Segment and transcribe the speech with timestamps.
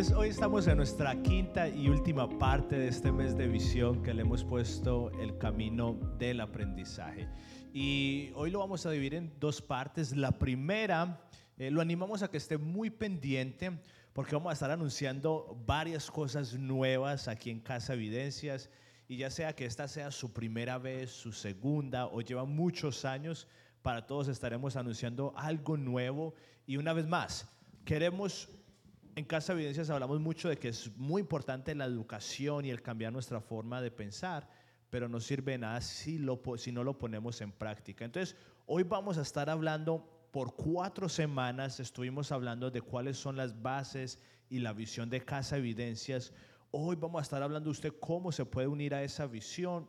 [0.00, 4.14] Entonces, hoy estamos en nuestra quinta y última parte de este mes de visión que
[4.14, 7.28] le hemos puesto el camino del aprendizaje.
[7.74, 10.16] Y hoy lo vamos a dividir en dos partes.
[10.16, 11.20] La primera,
[11.58, 13.78] eh, lo animamos a que esté muy pendiente
[14.14, 18.70] porque vamos a estar anunciando varias cosas nuevas aquí en Casa Evidencias.
[19.06, 23.46] Y ya sea que esta sea su primera vez, su segunda o lleva muchos años,
[23.82, 26.32] para todos estaremos anunciando algo nuevo.
[26.66, 27.46] Y una vez más,
[27.84, 28.48] queremos
[29.16, 33.12] en Casa Evidencias hablamos mucho de que es muy importante la educación y el cambiar
[33.12, 34.48] nuestra forma de pensar,
[34.90, 36.20] pero no sirve nada si,
[36.56, 38.04] si no lo ponemos en práctica.
[38.04, 38.36] Entonces,
[38.66, 44.20] hoy vamos a estar hablando por cuatro semanas, estuvimos hablando de cuáles son las bases
[44.48, 46.32] y la visión de Casa Evidencias.
[46.70, 49.88] Hoy vamos a estar hablando de usted cómo se puede unir a esa visión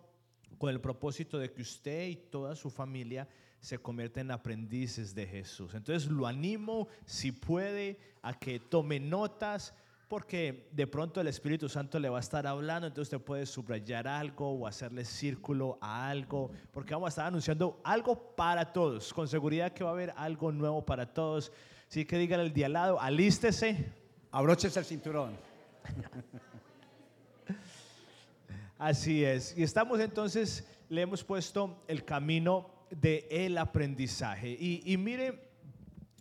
[0.57, 3.27] con el propósito de que usted y toda su familia
[3.61, 5.75] se convierten en aprendices de Jesús.
[5.75, 9.75] Entonces lo animo, si puede, a que tome notas,
[10.07, 14.07] porque de pronto el Espíritu Santo le va a estar hablando, entonces usted puede subrayar
[14.07, 19.13] algo o hacerle círculo a algo, porque vamos a estar anunciando algo para todos.
[19.13, 21.51] Con seguridad que va a haber algo nuevo para todos.
[21.87, 23.93] Así que digan el día al lado, alístese.
[24.31, 25.37] Abróchese el cinturón.
[28.79, 29.55] Así es.
[29.55, 34.55] Y estamos entonces, le hemos puesto el camino de el aprendizaje.
[34.59, 35.49] Y, mire,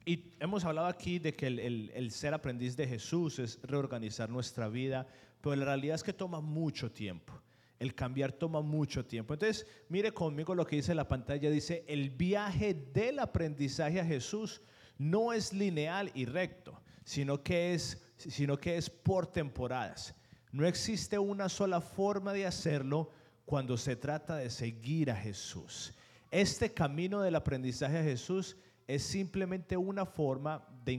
[0.05, 5.07] y hemos hablado aquí de que el, ser aprendiz de Jesús es reorganizar nuestra vida,
[5.41, 7.35] pero la realidad es que toma mucho tiempo.
[7.79, 9.33] El cambiar toma mucho tiempo.
[9.33, 11.51] Entonces, mire conmigo lo que dice la pantalla.
[11.51, 14.61] Dice, el viaje del aprendizaje a Jesús
[14.98, 20.15] no es lineal y recto, sino que es, sino que es por temporadas.
[20.53, 23.11] No existe una sola forma de hacerlo
[23.47, 25.95] cuando se trata de seguir a Jesús.
[26.31, 30.92] Este camino del aprendizaje a Jesús es simplemente una forma de,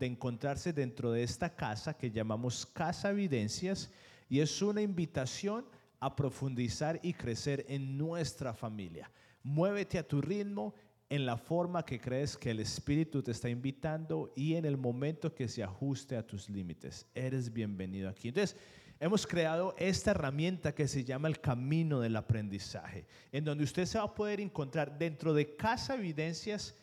[0.00, 3.90] encontrarse dentro de esta casa que llamamos Casa Evidencias
[4.28, 5.64] y es una invitación
[5.98, 9.10] a profundizar y crecer en nuestra familia.
[9.42, 10.74] Muévete a tu ritmo
[11.08, 15.34] en la forma que crees que el Espíritu te está invitando y en el momento
[15.34, 17.06] que se ajuste a tus límites.
[17.14, 18.28] Eres bienvenido aquí.
[18.28, 18.56] Entonces,
[18.98, 23.98] hemos creado esta herramienta que se llama el camino del aprendizaje, en donde usted se
[23.98, 26.74] va a poder encontrar dentro de Casa Evidencias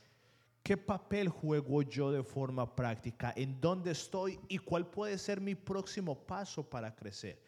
[0.62, 5.56] qué papel juego yo de forma práctica, en dónde estoy y cuál puede ser mi
[5.56, 7.42] próximo paso para crecer.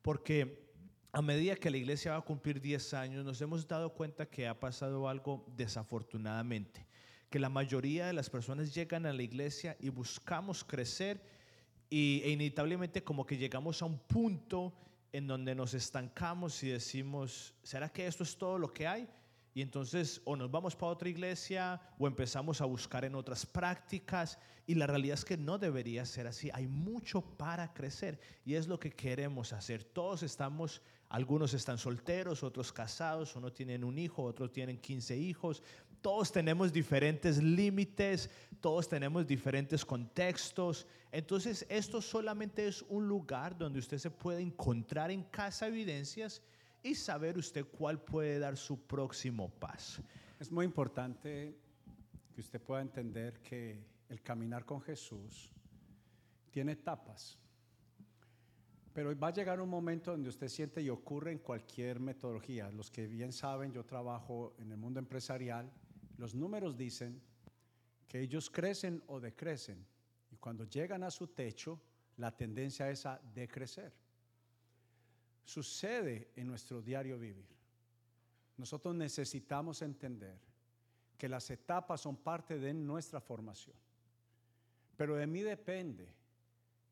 [0.00, 0.62] Porque
[1.12, 4.48] a medida que la iglesia va a cumplir 10 años, nos hemos dado cuenta que
[4.48, 6.86] ha pasado algo desafortunadamente,
[7.28, 11.20] que la mayoría de las personas llegan a la iglesia y buscamos crecer
[11.92, 14.72] y e inevitablemente como que llegamos a un punto
[15.12, 19.06] en donde nos estancamos y decimos, ¿será que esto es todo lo que hay?
[19.52, 24.38] Y entonces o nos vamos para otra iglesia o empezamos a buscar en otras prácticas
[24.66, 26.48] y la realidad es que no debería ser así.
[26.54, 29.84] Hay mucho para crecer y es lo que queremos hacer.
[29.84, 30.80] Todos estamos,
[31.10, 35.62] algunos están solteros, otros casados, uno tienen un hijo, otros tienen 15 hijos,
[36.02, 38.28] todos tenemos diferentes límites,
[38.60, 40.86] todos tenemos diferentes contextos.
[41.12, 46.42] Entonces, esto solamente es un lugar donde usted se puede encontrar en casa evidencias
[46.82, 50.02] y saber usted cuál puede dar su próximo paso.
[50.40, 51.56] Es muy importante
[52.34, 55.50] que usted pueda entender que el caminar con Jesús
[56.50, 57.38] tiene etapas.
[58.92, 62.70] Pero va a llegar un momento donde usted siente y ocurre en cualquier metodología.
[62.70, 65.72] Los que bien saben, yo trabajo en el mundo empresarial
[66.22, 67.20] los números dicen
[68.06, 69.84] que ellos crecen o decrecen.
[70.30, 71.80] Y cuando llegan a su techo,
[72.18, 73.92] la tendencia es a decrecer.
[75.44, 77.48] Sucede en nuestro diario vivir.
[78.56, 80.38] Nosotros necesitamos entender
[81.18, 83.74] que las etapas son parte de nuestra formación.
[84.96, 86.06] Pero de mí depende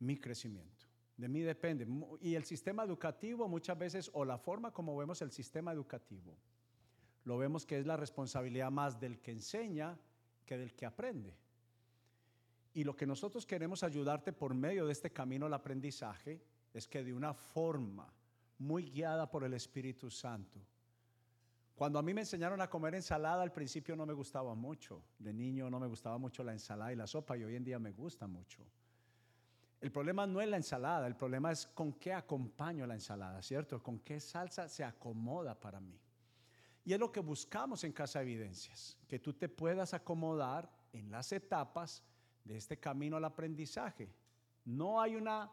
[0.00, 0.86] mi crecimiento.
[1.16, 1.86] De mí depende.
[2.20, 6.36] Y el sistema educativo muchas veces, o la forma como vemos el sistema educativo,
[7.25, 9.98] lo vemos que es la responsabilidad más del que enseña
[10.46, 11.37] que del que aprende.
[12.72, 16.40] Y lo que nosotros queremos ayudarte por medio de este camino al aprendizaje
[16.72, 18.12] es que de una forma
[18.58, 20.61] muy guiada por el Espíritu Santo,
[21.75, 25.02] cuando a mí me enseñaron a comer ensalada, al principio no me gustaba mucho.
[25.19, 27.78] De niño no me gustaba mucho la ensalada y la sopa y hoy en día
[27.78, 28.62] me gusta mucho.
[29.81, 33.82] El problema no es la ensalada, el problema es con qué acompaño la ensalada, ¿cierto?
[33.82, 35.99] Con qué salsa se acomoda para mí.
[36.90, 41.31] Y es lo que buscamos en Casa Evidencias, que tú te puedas acomodar en las
[41.31, 42.02] etapas
[42.42, 44.12] de este camino al aprendizaje.
[44.64, 45.52] No hay una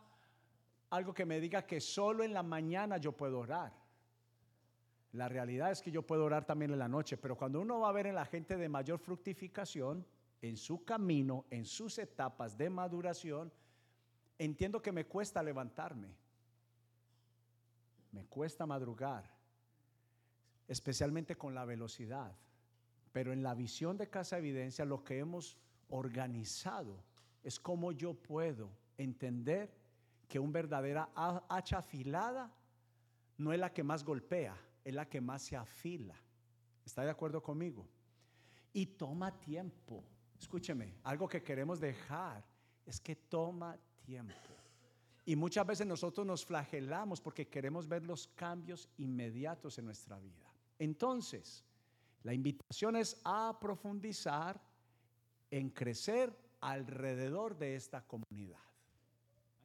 [0.89, 3.72] algo que me diga que solo en la mañana yo puedo orar.
[5.12, 7.90] La realidad es que yo puedo orar también en la noche, pero cuando uno va
[7.90, 10.04] a ver en la gente de mayor fructificación,
[10.42, 13.54] en su camino, en sus etapas de maduración,
[14.40, 16.16] entiendo que me cuesta levantarme,
[18.12, 19.37] me cuesta madrugar,
[20.68, 22.36] especialmente con la velocidad.
[23.12, 25.58] Pero en la visión de Casa Evidencia lo que hemos
[25.90, 27.04] organizado
[27.44, 29.72] es cómo yo puedo entender
[30.28, 31.10] que una verdadera
[31.48, 32.52] hacha afilada
[33.38, 36.16] no es la que más golpea, es la que más se afila.
[36.86, 37.88] ¿Está de acuerdo conmigo?
[38.74, 40.04] Y toma tiempo.
[40.40, 42.44] Escúcheme, algo que queremos dejar
[42.86, 44.34] es que toma tiempo.
[45.25, 50.47] Y muchas veces nosotros nos flagelamos porque queremos ver los cambios inmediatos en nuestra vida.
[50.80, 51.64] Entonces,
[52.24, 54.62] la invitación es a profundizar
[55.50, 58.60] en crecer alrededor de esta comunidad.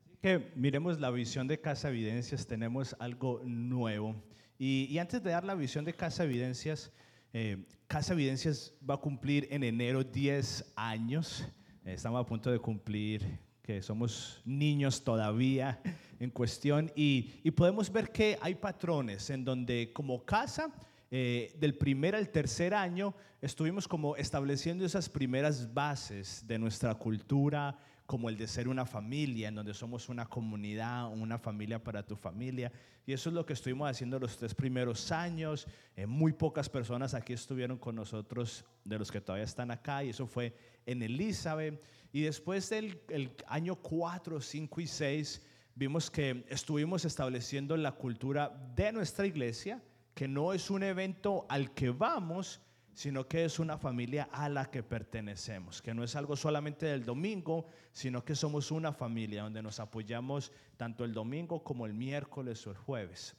[0.05, 4.15] Así que miremos la visión de Casa Evidencias, tenemos algo nuevo.
[4.59, 6.93] Y, antes de dar la visión de Casa Evidencias,
[7.33, 11.45] eh, Casa Evidencias va a cumplir en enero 10 años.
[11.85, 15.81] estamos a punto de cumplir que somos niños todavía
[16.21, 20.73] en cuestión y, y podemos ver que hay patrones en donde como casa
[21.15, 27.77] eh, del primer al tercer año estuvimos como estableciendo esas primeras bases de nuestra cultura,
[28.07, 32.17] como el de ser una familia, en donde somos una comunidad, una familia para tu
[32.17, 32.73] familia.
[33.05, 35.67] Y eso es lo que estuvimos haciendo los tres primeros años.
[35.97, 40.09] Eh, muy pocas personas aquí estuvieron con nosotros, de los que todavía están acá, y
[40.09, 40.57] eso fue
[40.87, 41.79] en Elizabeth.
[42.11, 45.43] Y después del el año 4, 5 y 6,
[45.75, 49.83] vimos que estuvimos estableciendo la cultura de nuestra iglesia
[50.15, 52.61] que no es un evento al que vamos,
[52.95, 57.05] sino que es una familia a la que pertenecemos, que no es algo solamente del
[57.05, 62.67] domingo, sino que somos una familia donde nos apoyamos tanto el domingo como el miércoles
[62.67, 63.35] o el jueves.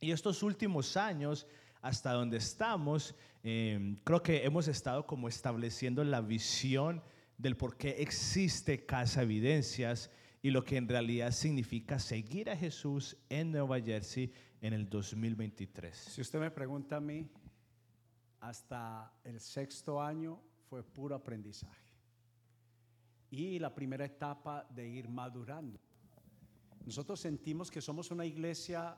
[0.00, 1.46] Y estos últimos años,
[1.80, 7.02] hasta donde estamos, em, creo que hemos estado como estableciendo la visión
[7.36, 10.10] del por qué existe Casa Evidencias
[10.42, 15.96] y lo que en realidad significa seguir a Jesús en Nueva Jersey en el 2023.
[15.96, 17.28] Si usted me pregunta a mí,
[18.40, 21.88] hasta el sexto año fue puro aprendizaje.
[23.30, 25.80] Y la primera etapa de ir madurando.
[26.86, 28.96] Nosotros sentimos que somos una iglesia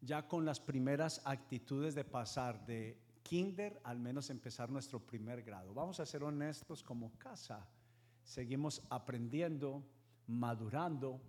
[0.00, 5.74] ya con las primeras actitudes de pasar de kinder al menos empezar nuestro primer grado.
[5.74, 7.68] Vamos a ser honestos como casa.
[8.24, 9.84] Seguimos aprendiendo,
[10.26, 11.20] madurando,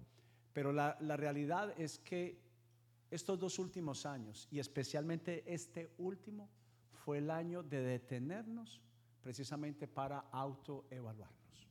[0.54, 2.42] pero la, la realidad es que
[3.10, 6.50] estos dos últimos años, y especialmente este último,
[7.04, 8.82] fue el año de detenernos
[9.22, 11.70] precisamente para autoevaluarnos.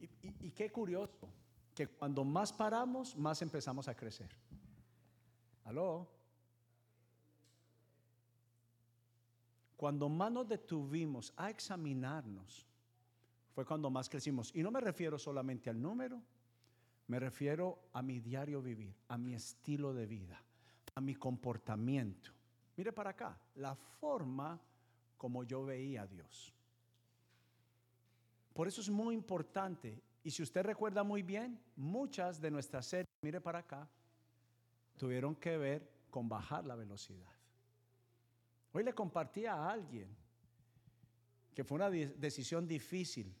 [0.00, 1.28] Y, y, qué curioso,
[1.74, 4.30] que cuando más paramos, más empezamos a crecer.
[5.64, 6.08] ¿Aló?
[9.76, 12.66] Cuando más nos detuvimos a examinarnos,
[13.54, 14.50] fue cuando más crecimos.
[14.54, 16.22] Y no me refiero solamente al número,
[17.08, 20.42] me refiero a mi diario vivir, a mi estilo de vida,
[20.94, 22.30] a mi comportamiento.
[22.76, 24.60] Mire para acá, la forma
[25.16, 26.54] como yo veía a Dios.
[28.54, 30.02] Por eso es muy importante.
[30.24, 33.88] Y si usted recuerda muy bien, muchas de nuestras series, mire para acá,
[34.96, 37.32] tuvieron que ver con bajar la velocidad.
[38.72, 40.08] Hoy le compartí a alguien
[41.54, 43.34] que fue una decisión difícil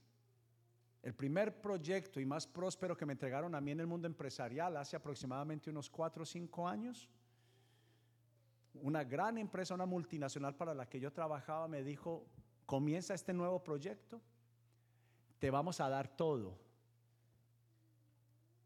[1.02, 4.76] el primer proyecto y más próspero que me entregaron a mí en el mundo empresarial
[4.76, 7.08] hace aproximadamente unos cuatro o cinco años,
[8.74, 12.24] una gran empresa, una multinacional para la que yo trabajaba, me dijo,
[12.66, 14.20] comienza este nuevo proyecto,
[15.40, 16.56] te vamos a dar todo,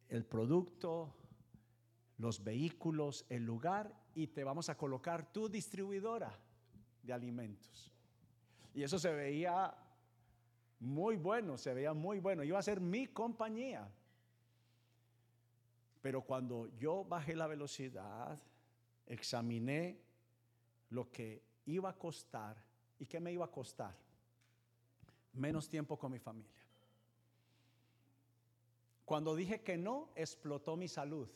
[0.09, 1.15] el producto,
[2.19, 6.39] los vehículos, el lugar, y te vamos a colocar tu distribuidora
[7.03, 7.91] de alimentos.
[8.75, 9.75] Y eso se veía
[10.79, 12.45] muy bueno, se veía muy bueno.
[12.45, 13.89] Iba a ser mi compañía.
[16.03, 18.39] Pero cuando yo bajé la velocidad,
[19.07, 19.99] examiné
[20.91, 22.57] lo que iba a costar
[22.99, 23.95] y qué me iba a costar.
[25.33, 26.51] Menos tiempo con mi familia.
[29.05, 31.29] Cuando dije que no, explotó mi salud.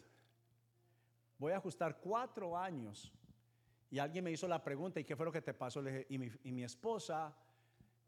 [1.39, 3.13] Voy a ajustar cuatro años.
[3.91, 5.81] Y alguien me hizo la pregunta, ¿y qué fue lo que te pasó?
[5.83, 7.35] Le dije, y mi, y mi esposa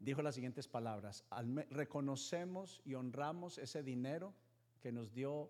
[0.03, 1.23] dijo las siguientes palabras,
[1.69, 4.33] reconocemos y honramos ese dinero
[4.81, 5.49] que nos dio,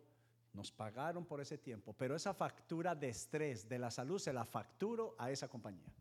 [0.54, 4.46] nos pagaron por ese tiempo, pero esa factura de estrés de la salud se la
[4.46, 5.92] facturo a esa compañía.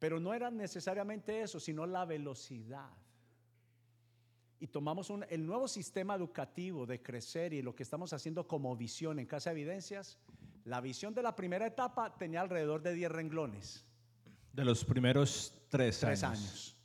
[0.00, 2.90] Pero no era necesariamente eso, sino la velocidad.
[4.58, 9.20] Y tomamos el nuevo sistema educativo de crecer y lo que estamos haciendo como visión
[9.20, 10.18] en Casa de Evidencias,
[10.64, 13.86] la visión de la primera etapa tenía alrededor de 10 renglones.
[14.52, 16.76] De los primeros tres, años.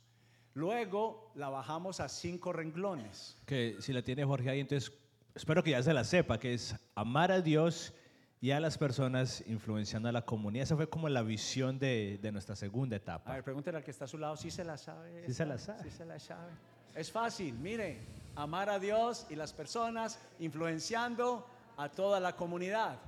[0.54, 3.36] Luego la bajamos a cinco renglones.
[3.46, 4.92] Que si la tiene Jorge ahí, entonces
[5.34, 7.92] espero que ya se la sepa, que es amar a Dios
[8.40, 10.64] y a las personas influenciando a la comunidad.
[10.64, 13.32] Esa fue como la visión de, de nuestra segunda A etapa.
[13.34, 15.24] ver, pregúntale al que está a su lado si se la sabe.
[15.26, 15.82] Sí se la sabe.
[15.82, 16.52] Sí se la sabe.
[16.94, 18.00] Es fácil, mire,
[18.34, 21.46] amar a Dios y las personas influenciando
[21.76, 22.98] a toda la comunidad.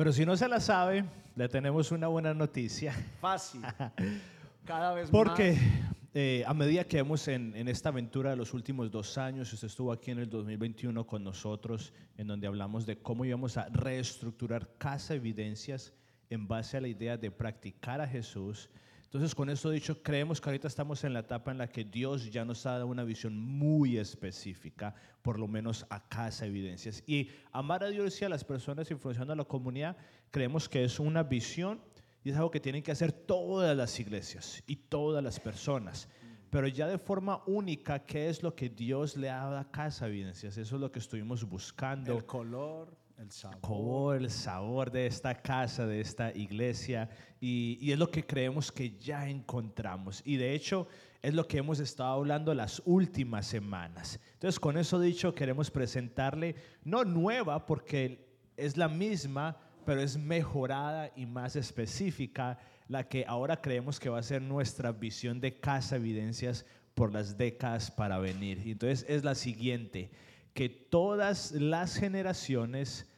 [0.00, 1.04] Pero si no se la sabe,
[1.36, 2.94] le tenemos una buena noticia.
[3.20, 3.60] Fácil.
[4.64, 5.94] Cada vez Porque más.
[6.14, 9.66] eh, a medida que vemos en, en esta aventura de los últimos dos años, usted
[9.66, 14.70] estuvo aquí en el 2021 con nosotros, en donde hablamos de cómo íbamos a reestructurar
[14.78, 15.92] Casa Evidencias
[16.30, 18.70] en base a la idea de practicar a Jesús.
[19.10, 22.30] Entonces, con esto dicho, creemos que ahorita estamos en la etapa en la que Dios
[22.30, 27.02] ya nos ha dado una visión muy específica, por lo menos a Casa Evidencias.
[27.08, 29.96] Y amar a Dios y a las personas influenciando a la comunidad,
[30.30, 31.80] creemos que es una visión
[32.22, 36.08] y es algo que tienen que hacer todas las iglesias y todas las personas.
[36.48, 40.06] Pero ya de forma única, ¿qué es lo que Dios le ha dado a Casa
[40.06, 40.56] Evidencias?
[40.56, 42.16] Eso es lo que estuvimos buscando.
[42.16, 43.60] el color, el sabor.
[43.60, 47.08] Como el sabor de esta casa, de esta iglesia,
[47.40, 50.22] y, y es lo que creemos que ya encontramos.
[50.24, 50.88] Y de hecho,
[51.22, 54.18] es lo que hemos estado hablando las últimas semanas.
[54.34, 61.12] Entonces, con eso dicho, queremos presentarle, no nueva, porque es la misma, pero es mejorada
[61.14, 62.58] y más específica,
[62.88, 67.36] la que ahora creemos que va a ser nuestra visión de Casa Evidencias por las
[67.36, 68.62] décadas para venir.
[68.64, 70.10] Entonces es la siguiente,
[70.54, 73.09] que todas las generaciones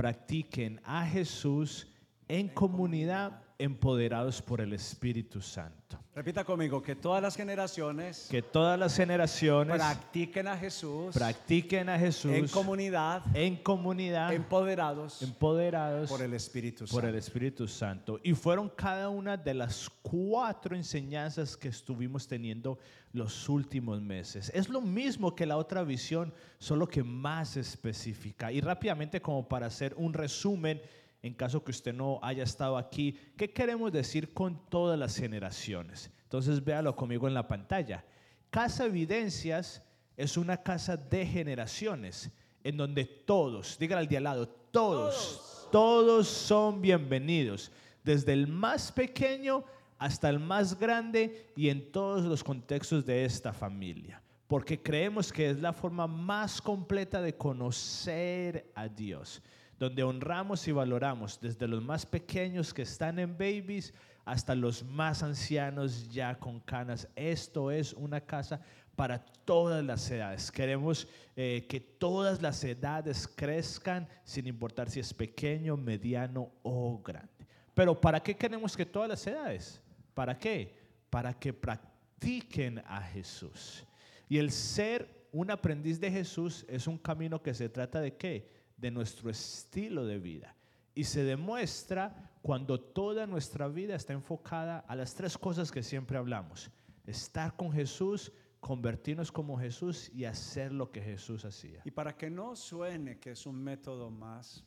[0.00, 1.86] practiquen a Jesús
[2.26, 5.98] en comunidad empoderados por el Espíritu Santo.
[6.14, 11.98] Repita conmigo, que todas las generaciones Que todas las generaciones practiquen a Jesús practiquen a
[11.98, 17.08] Jesús en comunidad, en comunidad empoderados empoderados por el Espíritu por Santo.
[17.08, 18.20] el Espíritu Santo.
[18.22, 22.78] Y fueron cada una de las cuatro enseñanzas que estuvimos teniendo
[23.12, 24.50] los últimos meses.
[24.54, 28.52] Es lo mismo que la otra visión, solo que más específica.
[28.52, 30.80] Y rápidamente, como para hacer un resumen,
[31.22, 36.10] en caso que usted no haya estado aquí, ¿qué queremos decir con todas las generaciones?
[36.22, 38.04] Entonces véalo conmigo en la pantalla.
[38.48, 39.82] Casa Evidencias
[40.16, 42.30] es una casa de generaciones,
[42.64, 47.70] en donde todos, dígale al de al lado, todos, todos son bienvenidos,
[48.02, 49.64] desde el más pequeño
[49.98, 55.50] hasta el más grande y en todos los contextos de esta familia, porque creemos que
[55.50, 59.42] es la forma más completa de conocer a Dios,
[59.80, 63.94] donde honramos y valoramos desde los más pequeños que están en babies
[64.26, 67.08] hasta los más ancianos ya con canas.
[67.16, 68.60] Esto es una casa
[68.94, 70.52] para todas las edades.
[70.52, 77.46] Queremos eh, que todas las edades crezcan sin importar si es pequeño, mediano o grande.
[77.72, 79.80] Pero ¿para qué queremos que todas las edades?
[80.12, 80.74] ¿Para qué?
[81.08, 83.82] Para que practiquen a Jesús.
[84.28, 88.59] Y el ser un aprendiz de Jesús es un camino que se trata de qué?
[88.80, 90.56] De nuestro estilo de vida.
[90.94, 96.16] Y se demuestra cuando toda nuestra vida está enfocada a las tres cosas que siempre
[96.16, 96.70] hablamos.
[97.06, 101.82] Estar con Jesús, convertirnos como Jesús y hacer lo que Jesús hacía.
[101.84, 104.64] Y para que no suene que es un método más,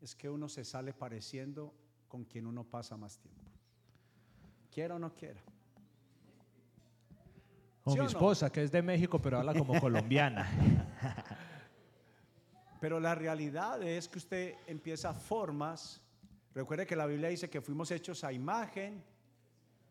[0.00, 1.74] es que uno se sale pareciendo
[2.06, 3.50] con quien uno pasa más tiempo.
[4.70, 5.42] Quiera o no quiera.
[7.82, 8.10] Con ¿Sí mi no?
[8.10, 10.48] esposa, que es de México, pero habla como colombiana.
[12.80, 16.00] Pero la realidad es que usted empieza formas.
[16.54, 19.02] Recuerde que la Biblia dice que fuimos hechos a imagen.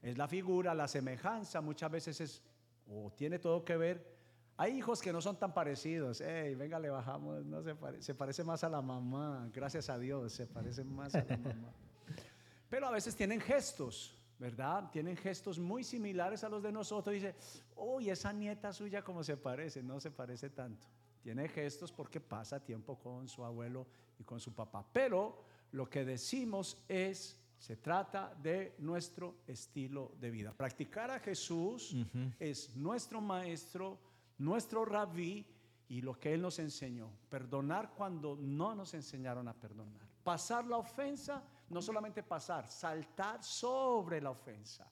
[0.01, 1.59] Es la figura, la semejanza.
[1.61, 2.43] Muchas veces es
[2.89, 4.15] o tiene todo que ver.
[4.55, 6.21] Hay hijos que no son tan parecidos.
[6.25, 7.45] Hey, venga, le bajamos.
[7.45, 9.49] No se, pare- se parece más a la mamá.
[9.53, 11.73] Gracias a Dios, se parece más a la mamá.
[12.69, 14.89] Pero a veces tienen gestos, ¿verdad?
[14.91, 17.13] Tienen gestos muy similares a los de nosotros.
[17.13, 17.35] Dice,
[17.75, 19.83] uy, esa nieta suya como se parece.
[19.83, 20.87] No se parece tanto.
[21.21, 23.85] Tiene gestos porque pasa tiempo con su abuelo
[24.19, 24.85] y con su papá.
[24.91, 30.53] Pero lo que decimos es, se trata de nuestro estilo de vida.
[30.53, 31.95] Practicar a Jesús
[32.39, 33.99] es nuestro maestro,
[34.37, 35.45] nuestro rabí
[35.89, 37.09] y lo que Él nos enseñó.
[37.29, 40.07] Perdonar cuando no nos enseñaron a perdonar.
[40.23, 44.89] Pasar la ofensa, no solamente pasar, saltar sobre la ofensa.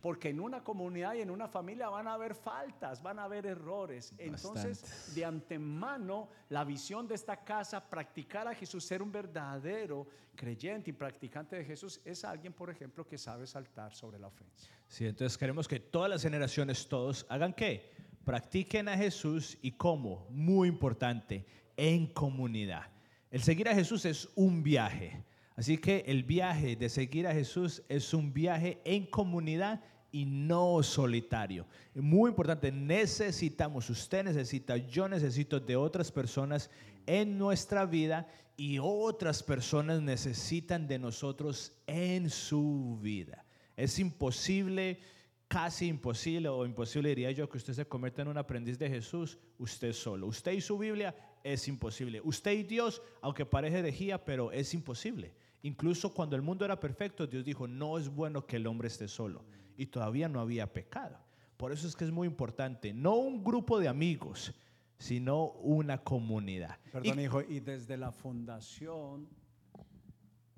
[0.00, 3.46] Porque en una comunidad y en una familia van a haber faltas, van a haber
[3.46, 4.14] errores.
[4.18, 10.90] Entonces, de antemano, la visión de esta casa, practicar a Jesús, ser un verdadero creyente
[10.90, 14.70] y practicante de Jesús, es alguien, por ejemplo, que sabe saltar sobre la ofensa.
[14.88, 17.90] Sí, entonces queremos que todas las generaciones, todos, hagan qué?
[18.24, 21.44] Practiquen a Jesús y cómo, muy importante,
[21.76, 22.84] en comunidad.
[23.30, 25.22] El seguir a Jesús es un viaje.
[25.60, 30.82] Así que el viaje de seguir a Jesús es un viaje en comunidad y no
[30.82, 31.66] solitario.
[31.94, 36.70] Muy importante, necesitamos, usted necesita, yo necesito de otras personas
[37.06, 38.26] en nuestra vida
[38.56, 43.44] y otras personas necesitan de nosotros en su vida.
[43.76, 44.98] Es imposible,
[45.46, 49.38] casi imposible o imposible diría yo que usted se convierta en un aprendiz de Jesús
[49.58, 50.26] usted solo.
[50.26, 51.14] Usted y su Biblia
[51.44, 52.22] es imposible.
[52.24, 55.34] Usted y Dios, aunque parece herejía, pero es imposible.
[55.62, 59.08] Incluso cuando el mundo era perfecto, Dios dijo, no es bueno que el hombre esté
[59.08, 59.44] solo.
[59.76, 61.18] Y todavía no había pecado.
[61.56, 64.54] Por eso es que es muy importante, no un grupo de amigos,
[64.98, 66.78] sino una comunidad.
[66.90, 69.28] Perdón, hijo, y desde la fundación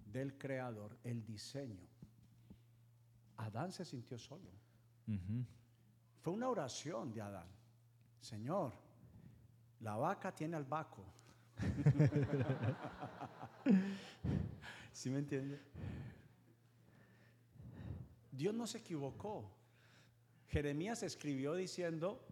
[0.07, 1.89] del Creador, el diseño,
[3.37, 4.51] Adán se sintió solo.
[6.21, 7.49] Fue una oración de Adán.
[8.21, 8.73] Señor,
[9.81, 11.05] la vaca tiene al vaco.
[14.93, 15.61] ¿Sí me entiende?
[18.31, 19.51] Dios no se equivocó.
[20.49, 22.25] Jeremías escribió diciendo,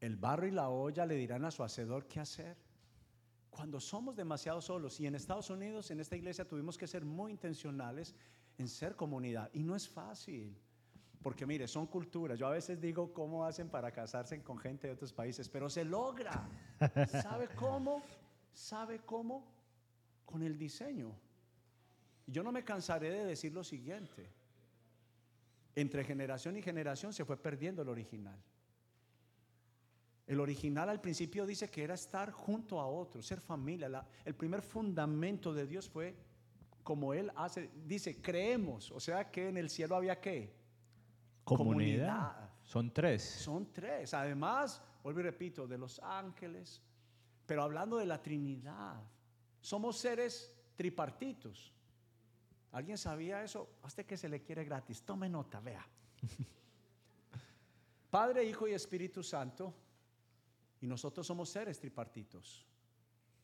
[0.00, 2.56] el barro y la olla le dirán a su hacedor qué hacer.
[3.50, 7.30] Cuando somos demasiado solos, y en Estados Unidos, en esta iglesia, tuvimos que ser muy
[7.30, 8.14] intencionales
[8.58, 9.50] en ser comunidad.
[9.52, 10.56] Y no es fácil.
[11.22, 12.38] Porque mire, son culturas.
[12.38, 15.84] Yo a veces digo cómo hacen para casarse con gente de otros países, pero se
[15.84, 16.48] logra.
[17.22, 18.02] ¿Sabe cómo?
[18.52, 19.44] ¿Sabe cómo?
[20.24, 21.14] Con el diseño.
[22.26, 24.30] Yo no me cansaré de decir lo siguiente.
[25.74, 28.38] Entre generación y generación se fue perdiendo el original.
[30.26, 34.06] El original al principio dice que era estar junto a otros, ser familia.
[34.24, 36.14] el primer fundamento de Dios fue
[36.82, 40.54] como Él hace, dice, creemos, o sea que en el cielo había qué?
[41.44, 42.50] Comunidad.
[42.62, 43.22] Son tres.
[43.22, 44.14] Son tres.
[44.14, 46.80] Además, vuelvo y repito, de los ángeles,
[47.46, 49.02] pero hablando de la Trinidad,
[49.62, 51.72] somos seres tripartitos.
[52.72, 53.76] ¿Alguien sabía eso?
[53.82, 55.02] Hasta que se le quiere gratis.
[55.02, 55.86] Tome nota, vea.
[58.10, 59.72] Padre, Hijo y Espíritu Santo.
[60.80, 62.66] Y nosotros somos seres tripartitos.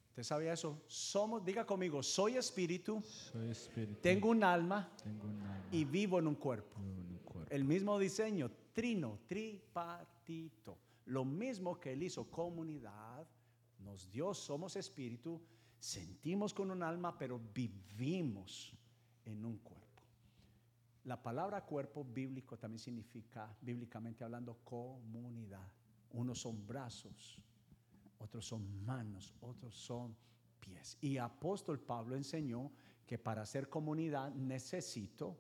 [0.09, 0.83] ¿Usted sabía eso?
[0.89, 6.19] Somos, diga conmigo, soy espíritu, soy espíritu tengo, un alma, tengo un alma y vivo
[6.19, 6.81] en un cuerpo.
[6.81, 7.55] en un cuerpo.
[7.55, 10.77] El mismo diseño, trino, tripartito.
[11.05, 13.29] Lo mismo que Él hizo comunidad,
[13.79, 15.41] nos dio, somos espíritu,
[15.79, 18.73] sentimos con un alma, pero vivimos
[19.25, 20.03] en un cuerpo.
[21.05, 25.67] La palabra cuerpo bíblico también significa, bíblicamente hablando, comunidad.
[26.13, 27.41] Unos son brazos,
[28.19, 30.17] otros son manos, otros son
[30.61, 30.99] pies.
[31.01, 32.73] Y apóstol Pablo enseñó
[33.07, 35.39] que para ser comunidad necesito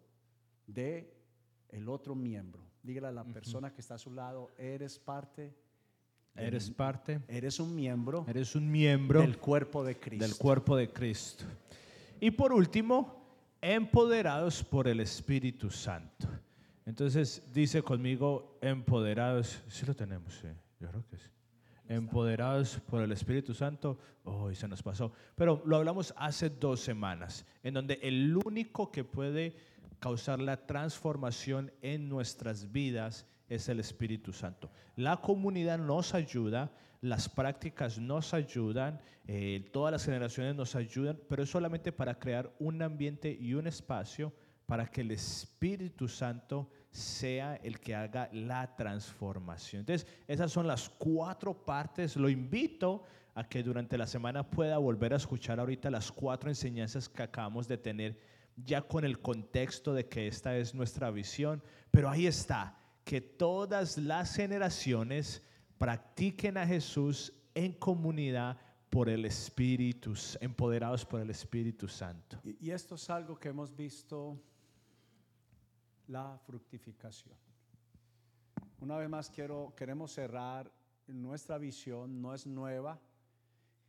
[0.66, 1.14] de
[1.68, 2.62] el otro miembro.
[2.82, 5.54] Dígale a la persona que está a su lado, eres parte.
[6.38, 7.20] Eres parte.
[7.28, 8.24] Eres un miembro.
[8.28, 10.26] Eres un miembro del cuerpo de Cristo.
[10.26, 11.44] Del cuerpo de Cristo.
[12.20, 13.18] Y por último,
[13.60, 16.28] empoderados por el Espíritu Santo.
[16.86, 20.48] Entonces dice conmigo, empoderados, sí lo tenemos, sí,
[20.80, 21.28] yo creo que sí.
[21.88, 25.12] Empoderados por el Espíritu Santo, hoy se nos pasó.
[25.34, 29.56] Pero lo hablamos hace dos semanas, en donde el único que puede
[29.98, 34.70] causar la transformación en nuestras vidas es el Espíritu Santo.
[34.96, 41.42] La comunidad nos ayuda, las prácticas nos ayudan, eh, todas las generaciones nos ayudan, pero
[41.42, 44.32] es solamente para crear un ambiente y un espacio
[44.66, 49.80] para que el Espíritu Santo sea el que haga la transformación.
[49.80, 52.16] Entonces, esas son las cuatro partes.
[52.16, 57.08] Lo invito a que durante la semana pueda volver a escuchar ahorita las cuatro enseñanzas
[57.08, 58.18] que acabamos de tener,
[58.56, 61.62] ya con el contexto de que esta es nuestra visión.
[61.90, 62.76] Pero ahí está,
[63.08, 65.42] que todas las generaciones
[65.78, 68.58] practiquen a Jesús en comunidad
[68.90, 72.38] por el Espíritu, empoderados por el Espíritu Santo.
[72.44, 74.38] Y, esto es algo que hemos visto
[76.06, 77.34] la fructificación.
[78.78, 80.70] Una vez más quiero, queremos cerrar
[81.06, 83.00] nuestra visión, no es nueva,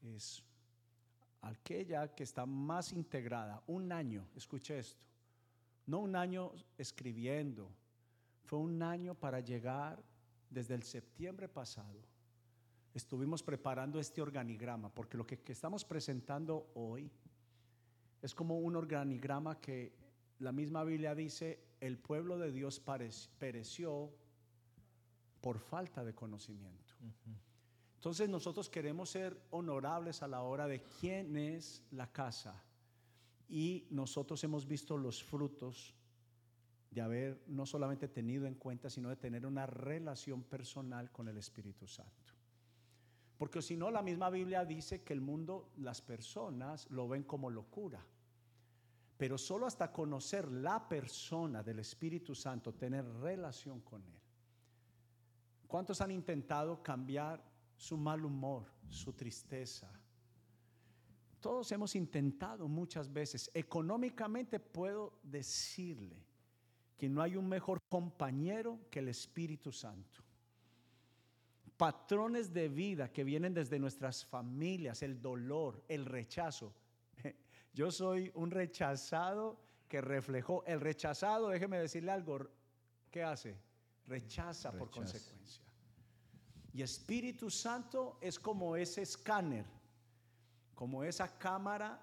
[0.01, 0.41] es
[1.41, 3.61] aquella que está más integrada.
[3.67, 5.05] Un año, escuche esto,
[5.87, 7.69] no un año escribiendo,
[8.49, 10.01] fue un año para llegar
[10.49, 12.01] desde el septiembre pasado.
[12.95, 17.11] Estuvimos preparando este organigrama, porque lo que, que estamos presentando hoy
[18.23, 19.93] es como un organigrama que
[20.39, 22.81] la misma Biblia dice el pueblo de Dios
[23.37, 24.11] pereció
[25.41, 26.95] por falta de conocimiento.
[27.97, 32.63] Entonces nosotros queremos ser honorables a la hora de quién es la casa.
[33.47, 35.93] Y nosotros hemos visto los frutos
[36.91, 41.37] de haber no solamente tenido en cuenta, sino de tener una relación personal con el
[41.37, 42.33] Espíritu Santo.
[43.37, 47.49] Porque si no, la misma Biblia dice que el mundo, las personas lo ven como
[47.49, 48.05] locura.
[49.19, 54.21] pero solo hasta conocer la persona del Espíritu Santo, tener relación con Él.
[55.67, 57.43] ¿Cuántos han intentado cambiar
[57.75, 59.91] su mal humor, su tristeza?
[61.41, 63.51] Todos hemos intentado muchas veces.
[63.53, 66.28] Económicamente puedo decirle
[66.99, 70.21] que no hay un mejor compañero que el Espíritu Santo.
[71.77, 76.75] Patrones de vida que vienen desde nuestras familias, el dolor, el rechazo.
[77.73, 80.63] Yo soy un rechazado que reflejó.
[80.65, 82.47] El rechazado, déjeme decirle algo,
[83.09, 83.57] ¿qué hace?
[84.09, 85.63] rechaza por consecuencia.
[86.73, 89.65] Y Espíritu Santo es como ese escáner,
[90.75, 91.99] como esa cámara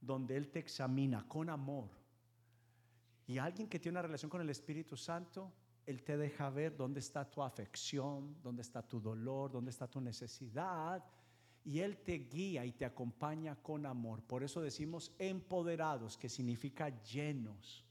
[0.00, 1.88] donde Él te examina con amor.
[3.32, 5.50] Y alguien que tiene una relación con el Espíritu Santo,
[5.86, 10.02] Él te deja ver dónde está tu afección, dónde está tu dolor, dónde está tu
[10.02, 11.02] necesidad.
[11.64, 14.22] Y Él te guía y te acompaña con amor.
[14.22, 17.86] Por eso decimos empoderados, que significa llenos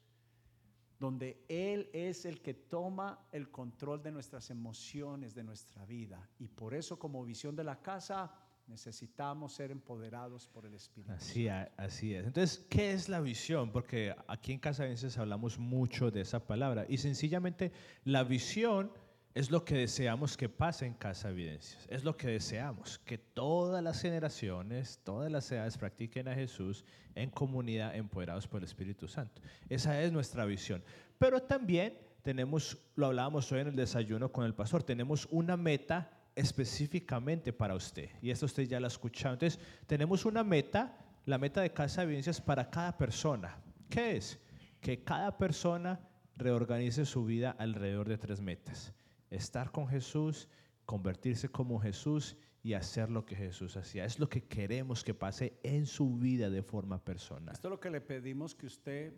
[0.99, 6.29] donde Él es el que toma el control de nuestras emociones, de nuestra vida.
[6.37, 8.31] Y por eso como visión de la casa
[8.67, 11.11] necesitamos ser empoderados por el Espíritu.
[11.11, 12.25] Así, así es.
[12.25, 13.71] Entonces, ¿qué es la visión?
[13.71, 17.71] Porque aquí en Casa Vences hablamos mucho de esa palabra y sencillamente
[18.03, 18.91] la visión
[19.33, 21.85] es lo que deseamos que pase en Casa Evidencias.
[21.89, 26.83] Es lo que deseamos, que todas las generaciones, todas las edades practiquen a Jesús
[27.15, 29.41] en comunidad, empoderados por el Espíritu Santo.
[29.69, 30.83] Esa es nuestra visión.
[31.17, 36.20] Pero también tenemos, lo hablábamos hoy en el desayuno con el pastor, tenemos una meta
[36.35, 38.09] específicamente para usted.
[38.21, 39.33] Y esto usted ya lo ha escuchado.
[39.33, 43.57] Entonces, tenemos una meta, la meta de Casa Evidencias para cada persona.
[43.89, 44.39] ¿Qué es?
[44.79, 45.99] Que cada persona
[46.35, 48.93] reorganice su vida alrededor de tres metas
[49.31, 50.47] estar con Jesús,
[50.85, 54.05] convertirse como Jesús y hacer lo que Jesús hacía.
[54.05, 57.55] Es lo que queremos que pase en su vida de forma personal.
[57.55, 59.13] Esto es lo que le pedimos que usted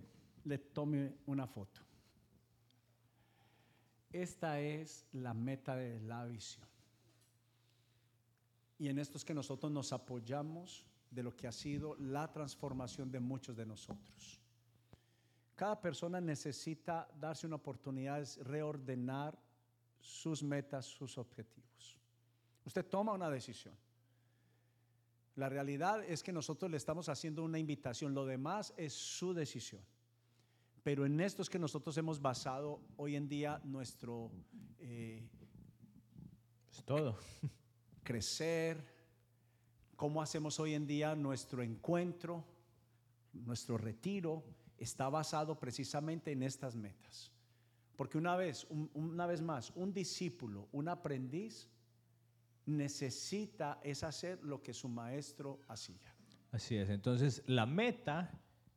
[0.46, 1.82] le tome una foto.
[4.12, 6.68] Esta es la meta de la visión.
[8.78, 13.12] Y en esto es que nosotros nos apoyamos de lo que ha sido la transformación
[13.12, 14.42] de muchos de nosotros.
[15.56, 19.38] Cada persona necesita darse una oportunidad de reordenar
[20.00, 21.98] sus metas, sus objetivos.
[22.66, 23.76] Usted toma una decisión.
[25.36, 29.82] La realidad es que nosotros le estamos haciendo una invitación, lo demás es su decisión.
[30.84, 34.32] Pero en esto es que nosotros hemos basado hoy en día nuestro...
[34.80, 35.24] Eh,
[36.72, 37.18] es todo.
[38.04, 38.84] Crecer,
[39.96, 42.44] cómo hacemos hoy en día nuestro encuentro,
[43.34, 44.44] nuestro retiro,
[44.78, 47.32] está basado precisamente en estas metas.
[47.96, 51.70] Porque una vez, una vez más, un discípulo, un aprendiz,
[52.66, 56.16] necesita es hacer lo que su maestro hacía.
[56.52, 56.90] Así es.
[56.90, 58.32] Entonces, la meta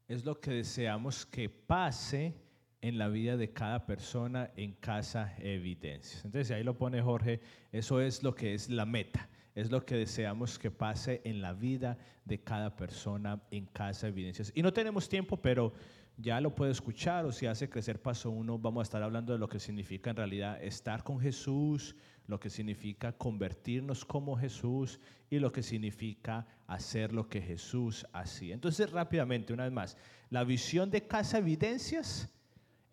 [0.09, 2.46] es lo que deseamos que pase
[2.83, 6.25] en la vida de cada persona en casa evidencias.
[6.25, 7.41] Entonces, ahí lo pone Jorge,
[7.73, 11.53] eso es lo que es la meta, es lo que deseamos que pase en la
[11.53, 14.53] vida de cada persona en casa evidencias.
[14.55, 15.73] Y no tenemos tiempo, pero
[16.19, 19.39] ya lo puede escuchar o si hace crecer paso uno, vamos a estar hablando de
[19.39, 21.95] lo que significa en realidad estar con Jesús,
[22.27, 24.99] lo que significa convertirnos como Jesús
[25.31, 28.55] y lo que significa hacer lo que Jesús hacía.
[28.55, 29.97] Entonces, rápidamente, una vez más,
[30.31, 32.31] la visión de Casa Evidencias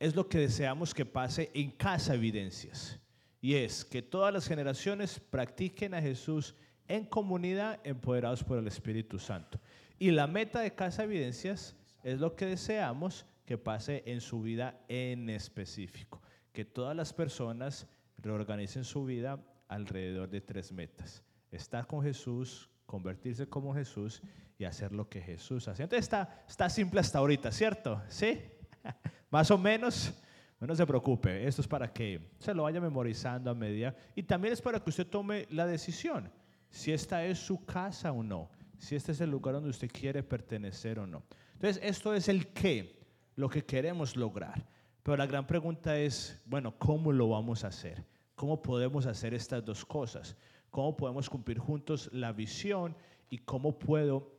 [0.03, 2.99] es lo que deseamos que pase en Casa Evidencias.
[3.39, 6.55] Y es que todas las generaciones practiquen a Jesús
[6.89, 9.61] en comunidad, empoderados por el Espíritu Santo.
[9.97, 14.77] Y la meta de Casa Evidencias es lo que deseamos que pase en su vida
[14.89, 16.21] en específico.
[16.51, 17.87] Que todas las personas
[18.17, 19.39] reorganicen su vida
[19.69, 21.23] alrededor de tres metas.
[21.49, 24.21] Estar con Jesús, convertirse como Jesús
[24.57, 25.83] y hacer lo que Jesús hace.
[25.83, 28.01] Entonces está, está simple hasta ahorita, ¿cierto?
[28.09, 28.41] ¿Sí?
[29.33, 30.13] Más o menos.
[30.59, 34.53] No se preocupe, esto es para que se lo vaya memorizando a medida y también
[34.53, 36.31] es para que usted tome la decisión
[36.69, 40.21] si esta es su casa o no, si este es el lugar donde usted quiere
[40.21, 41.23] pertenecer o no.
[41.55, 43.01] Entonces, esto es el qué,
[43.35, 44.65] lo que queremos lograr.
[45.01, 48.05] Pero la gran pregunta es, bueno, ¿cómo lo vamos a hacer?
[48.35, 50.37] ¿Cómo podemos hacer estas dos cosas?
[50.69, 52.95] ¿Cómo podemos cumplir juntos la visión
[53.31, 54.31] y cómo puedo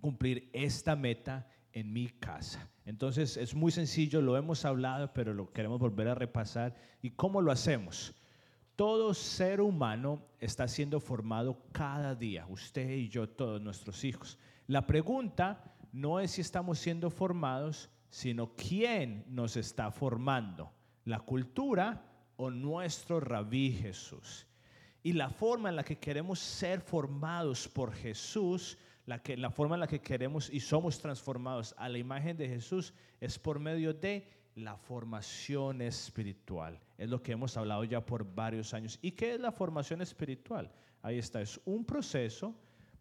[0.00, 2.68] cumplir esta meta en mi casa?
[2.84, 6.74] Entonces, es muy sencillo, lo hemos hablado, pero lo queremos volver a repasar.
[7.02, 8.14] ¿Y cómo lo hacemos?
[8.76, 14.38] Todo ser humano está siendo formado cada día, usted y yo, todos nuestros hijos.
[14.66, 20.72] La pregunta no es si estamos siendo formados, sino quién nos está formando,
[21.04, 22.04] la cultura
[22.36, 24.46] o nuestro rabí Jesús.
[25.02, 28.78] Y la forma en la que queremos ser formados por Jesús
[29.10, 32.48] la, que, la forma en la que queremos y somos transformados a la imagen de
[32.48, 36.78] Jesús es por medio de la formación espiritual.
[36.96, 39.00] Es lo que hemos hablado ya por varios años.
[39.02, 40.70] ¿Y qué es la formación espiritual?
[41.02, 42.54] Ahí está, es un proceso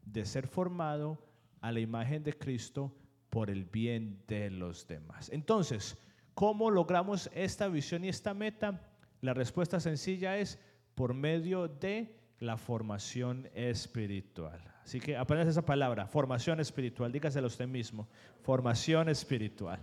[0.04, 1.24] de ser formado
[1.62, 2.92] a la imagen de Cristo
[3.30, 5.30] por el bien de los demás.
[5.32, 5.96] Entonces,
[6.34, 8.82] ¿cómo logramos esta visión y esta meta?
[9.22, 10.58] La respuesta sencilla es
[10.96, 14.60] por medio de la formación espiritual.
[14.90, 18.08] Así que apenas esa palabra, formación espiritual, dígaselo usted mismo,
[18.42, 19.80] formación espiritual.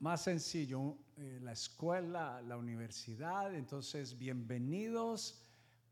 [0.00, 5.42] Más sencillo, eh, la escuela, la universidad, entonces bienvenidos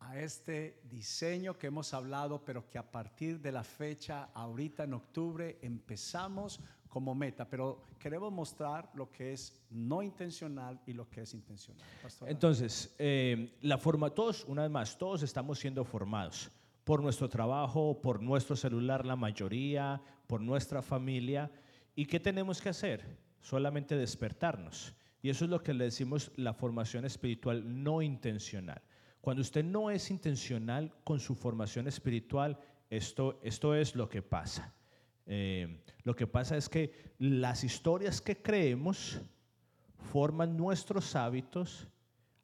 [0.00, 4.94] a este diseño que hemos hablado, pero que a partir de la fecha, ahorita en
[4.94, 11.20] octubre, empezamos como meta, pero queremos mostrar lo que es no intencional y lo que
[11.20, 11.86] es intencional.
[12.22, 16.50] Entonces, eh, la forma, todos, una vez más, todos estamos siendo formados
[16.84, 21.50] por nuestro trabajo, por nuestro celular, la mayoría, por nuestra familia.
[21.96, 23.18] ¿Y qué tenemos que hacer?
[23.40, 24.94] Solamente despertarnos.
[25.22, 28.82] Y eso es lo que le decimos la formación espiritual no intencional.
[29.22, 32.58] Cuando usted no es intencional con su formación espiritual,
[32.90, 34.74] esto, esto es lo que pasa.
[35.26, 39.22] Eh, lo que pasa es que las historias que creemos
[40.12, 41.88] forman nuestros hábitos,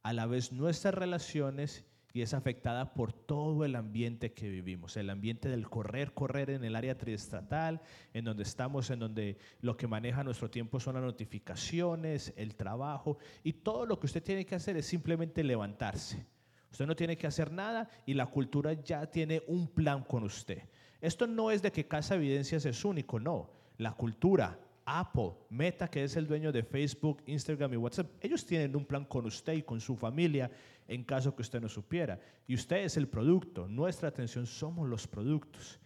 [0.02, 5.10] a la vez nuestras relaciones y es afectada por todo el ambiente que vivimos, el
[5.10, 7.80] ambiente del correr, correr en el área triestatal,
[8.12, 13.18] en donde estamos, en donde lo que maneja nuestro tiempo son las notificaciones, el trabajo
[13.42, 16.26] y todo lo que usted tiene que hacer es simplemente levantarse
[16.70, 20.62] Usted no tiene que hacer nada y la cultura ya tiene un plan con usted.
[21.00, 23.50] Esto no es de que Casa Evidencias es único, no.
[23.78, 24.58] La cultura,
[24.92, 29.04] Apple, Meta, que es el dueño de Facebook, Instagram y WhatsApp, ellos tienen un plan
[29.04, 30.50] con usted y con su familia
[30.88, 32.18] en caso que usted no supiera.
[32.48, 35.78] Y usted es el producto, nuestra atención somos los productos.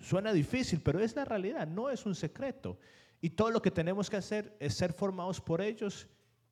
[0.00, 2.80] Suena difícil, pero es la realidad, no es un secreto.
[3.20, 6.08] Y todo lo que tenemos que hacer es ser formados por ellos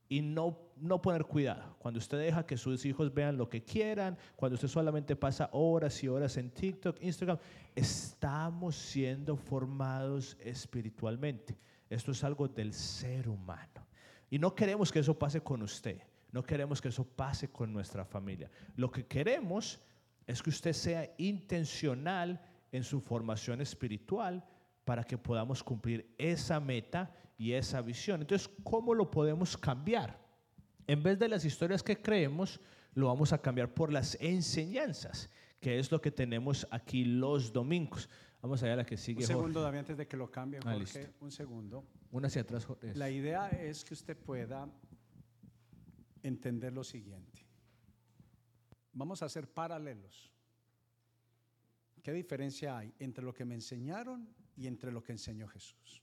[0.09, 1.75] y no, no poner cuidado.
[1.81, 6.01] Cuando usted deja que sus hijos vean lo que quieran, cuando usted solamente pasa horas
[6.05, 7.39] y horas en TikTok, Instagram,
[7.75, 11.57] estamos siendo formados espiritualmente.
[11.89, 13.87] Esto es algo del ser humano.
[14.31, 16.01] Y no queremos que eso pase con usted,
[16.33, 18.51] no queremos que eso pase con nuestra familia.
[18.75, 19.81] Lo que queremos
[20.27, 22.41] es que usted sea intencional
[22.73, 24.45] en su formación espiritual
[24.85, 28.21] para que podamos cumplir esa meta y esa visión.
[28.21, 30.19] Entonces, ¿cómo lo podemos cambiar?
[30.87, 32.61] En vez de las historias que creemos,
[32.95, 35.29] lo vamos a cambiar por las enseñanzas,
[35.61, 38.09] que es lo que tenemos aquí los domingos.
[38.43, 39.21] Vamos a ver a la que sigue.
[39.21, 41.15] Un segundo, David, antes de que lo cambie, ah, Jorge.
[41.21, 41.85] un segundo.
[42.11, 42.67] Una hacia atrás.
[42.95, 44.69] La idea es que usted pueda
[46.23, 47.47] entender lo siguiente.
[48.93, 50.33] Vamos a hacer paralelos.
[52.03, 56.03] ¿Qué diferencia hay entre lo que me enseñaron y entre lo que enseñó Jesús?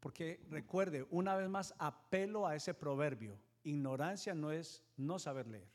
[0.00, 3.38] Porque recuerde, una vez más, apelo a ese proverbio.
[3.62, 5.70] Ignorancia no es no saber leer.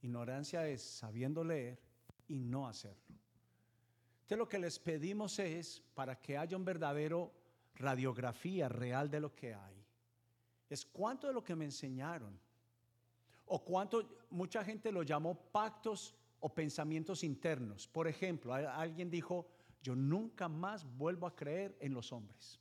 [0.00, 1.78] Ignorancia es sabiendo leer
[2.26, 3.19] y no hacerlo.
[4.36, 7.32] Lo que les pedimos es, para que haya un verdadero
[7.74, 9.84] radiografía real de lo que hay,
[10.68, 12.38] es cuánto de lo que me enseñaron,
[13.46, 17.88] o cuánto, mucha gente lo llamó pactos o pensamientos internos.
[17.88, 19.48] Por ejemplo, alguien dijo,
[19.82, 22.60] yo nunca más vuelvo a creer en los hombres.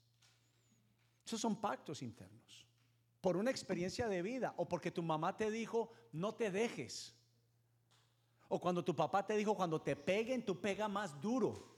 [1.26, 2.66] Esos son pactos internos.
[3.22, 7.16] Por una experiencia de vida o porque tu mamá te dijo, no te dejes.
[8.50, 11.78] O cuando tu papá te dijo, cuando te peguen, tú pega más duro.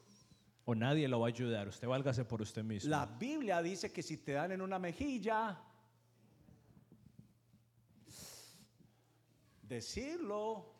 [0.65, 2.89] O nadie lo va a ayudar, usted válgase por usted mismo.
[2.89, 5.59] La Biblia dice que si te dan en una mejilla,
[9.61, 10.71] decirlo,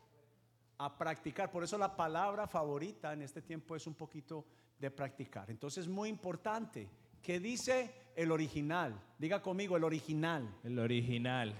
[0.78, 1.50] a practicar.
[1.50, 4.46] Por eso la palabra favorita en este tiempo es un poquito
[4.78, 5.50] de practicar.
[5.50, 6.88] Entonces es muy importante
[7.22, 9.00] que dice el original.
[9.18, 10.58] Diga conmigo, el original.
[10.64, 11.54] El original.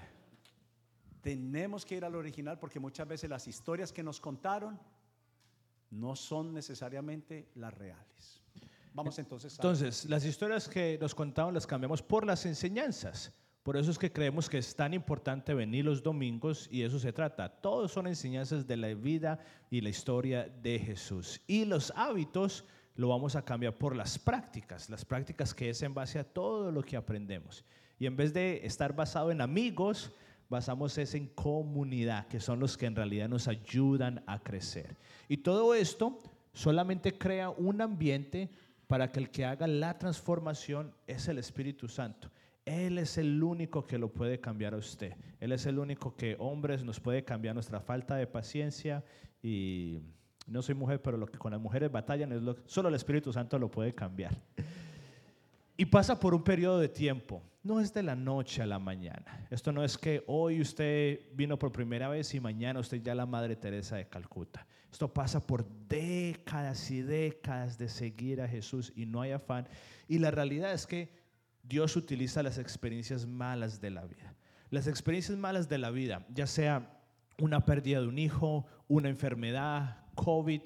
[1.23, 4.77] Tenemos que ir al original porque muchas veces las historias que nos contaron
[5.89, 8.41] no son necesariamente las reales.
[8.93, 9.61] Vamos entonces a...
[9.61, 13.31] Entonces, las historias que nos contaron las cambiamos por las enseñanzas.
[13.63, 17.13] Por eso es que creemos que es tan importante venir los domingos y eso se
[17.13, 17.47] trata.
[17.47, 19.39] Todos son enseñanzas de la vida
[19.71, 21.39] y la historia de Jesús.
[21.47, 25.93] Y los hábitos lo vamos a cambiar por las prácticas, las prácticas que es en
[25.93, 27.63] base a todo lo que aprendemos.
[27.97, 30.11] Y en vez de estar basado en amigos,
[30.53, 34.95] basamos es en comunidad, que son los que en realidad nos ayudan a crecer.
[35.27, 36.19] Y todo esto
[36.53, 38.49] solamente crea un ambiente
[38.87, 42.29] para que el que haga la transformación es el Espíritu Santo.
[42.65, 45.15] Él es el único que lo puede cambiar a usted.
[45.39, 49.03] Él es el único que, hombres, nos puede cambiar nuestra falta de paciencia
[49.41, 49.99] y
[50.45, 53.33] No soy mujer, pero lo que con las mujeres batallan es lo solo el Espíritu
[53.33, 54.39] Santo lo puede cambiar.
[55.75, 57.41] Y pasa por un periodo de tiempo.
[57.63, 59.47] No es de la noche a la mañana.
[59.49, 63.25] Esto no es que hoy usted vino por primera vez y mañana usted ya la
[63.25, 64.67] Madre Teresa de Calcuta.
[64.91, 69.65] Esto pasa por décadas y décadas de seguir a Jesús y no hay afán.
[70.09, 71.13] Y la realidad es que
[71.63, 74.35] Dios utiliza las experiencias malas de la vida.
[74.69, 77.01] Las experiencias malas de la vida, ya sea
[77.39, 80.61] una pérdida de un hijo, una enfermedad, COVID,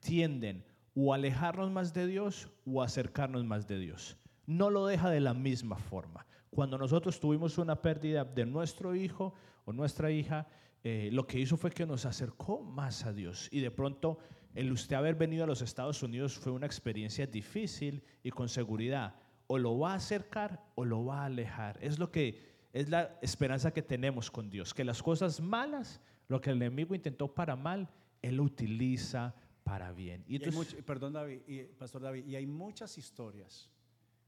[0.00, 4.16] tienden o a alejarnos más de Dios o a acercarnos más de Dios
[4.48, 6.26] no lo deja de la misma forma.
[6.50, 9.34] Cuando nosotros tuvimos una pérdida de nuestro hijo
[9.64, 10.46] o nuestra hija,
[10.82, 13.48] eh, lo que hizo fue que nos acercó más a Dios.
[13.50, 14.18] Y de pronto,
[14.54, 19.14] el usted haber venido a los Estados Unidos fue una experiencia difícil y con seguridad.
[19.46, 21.78] O lo va a acercar o lo va a alejar.
[21.82, 26.40] Es lo que es la esperanza que tenemos con Dios, que las cosas malas, lo
[26.40, 27.88] que el enemigo intentó para mal,
[28.20, 29.34] él lo utiliza
[29.64, 30.24] para bien.
[30.26, 30.38] Y,
[30.82, 33.70] perdón, David, y, Pastor David, y hay muchas historias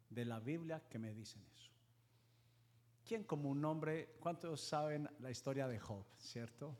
[0.09, 1.60] de la Biblia que me dicen eso.
[3.11, 6.77] ¿Quién como un hombre, cuántos saben la historia de Job, cierto?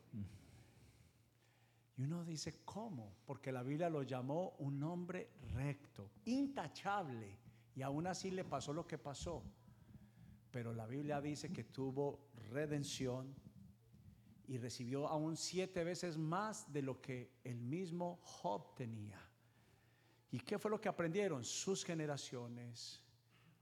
[1.97, 3.17] Y uno dice, ¿cómo?
[3.25, 7.37] Porque la Biblia lo llamó un hombre recto, intachable,
[7.75, 9.43] y aún así le pasó lo que pasó.
[10.51, 13.35] Pero la Biblia dice que tuvo redención
[14.47, 19.19] y recibió aún siete veces más de lo que el mismo Job tenía.
[20.31, 21.43] ¿Y qué fue lo que aprendieron?
[21.43, 23.00] Sus generaciones,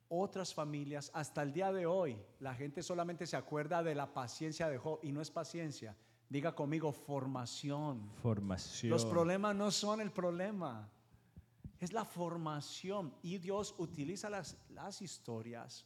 [0.10, 4.68] otras familias, hasta el día de hoy, la gente solamente se acuerda de la paciencia
[4.68, 5.96] de Job y no es paciencia.
[6.28, 8.10] Diga conmigo, formación.
[8.22, 8.90] Formación.
[8.90, 10.90] Los problemas no son el problema,
[11.80, 13.14] es la formación.
[13.22, 15.86] Y Dios utiliza las, las historias,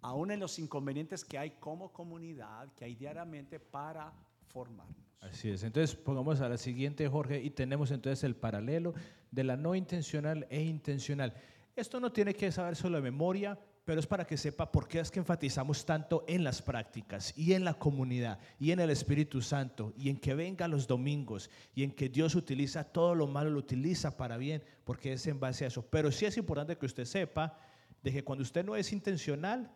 [0.00, 4.12] aún en los inconvenientes que hay como comunidad, que hay diariamente para
[4.46, 5.06] formarnos.
[5.20, 5.62] Así es.
[5.62, 8.94] Entonces, pongamos a la siguiente, Jorge, y tenemos entonces el paralelo
[9.30, 11.34] de la no intencional e intencional.
[11.76, 14.98] Esto no tiene que saber solo de memoria, pero es para que sepa por qué
[14.98, 19.42] es que enfatizamos tanto en las prácticas y en la comunidad y en el Espíritu
[19.42, 23.50] Santo y en que venga los domingos y en que Dios utiliza todo lo malo,
[23.50, 25.86] lo utiliza para bien, porque es en base a eso.
[25.86, 27.58] Pero sí es importante que usted sepa
[28.02, 29.70] de que cuando usted no es intencional,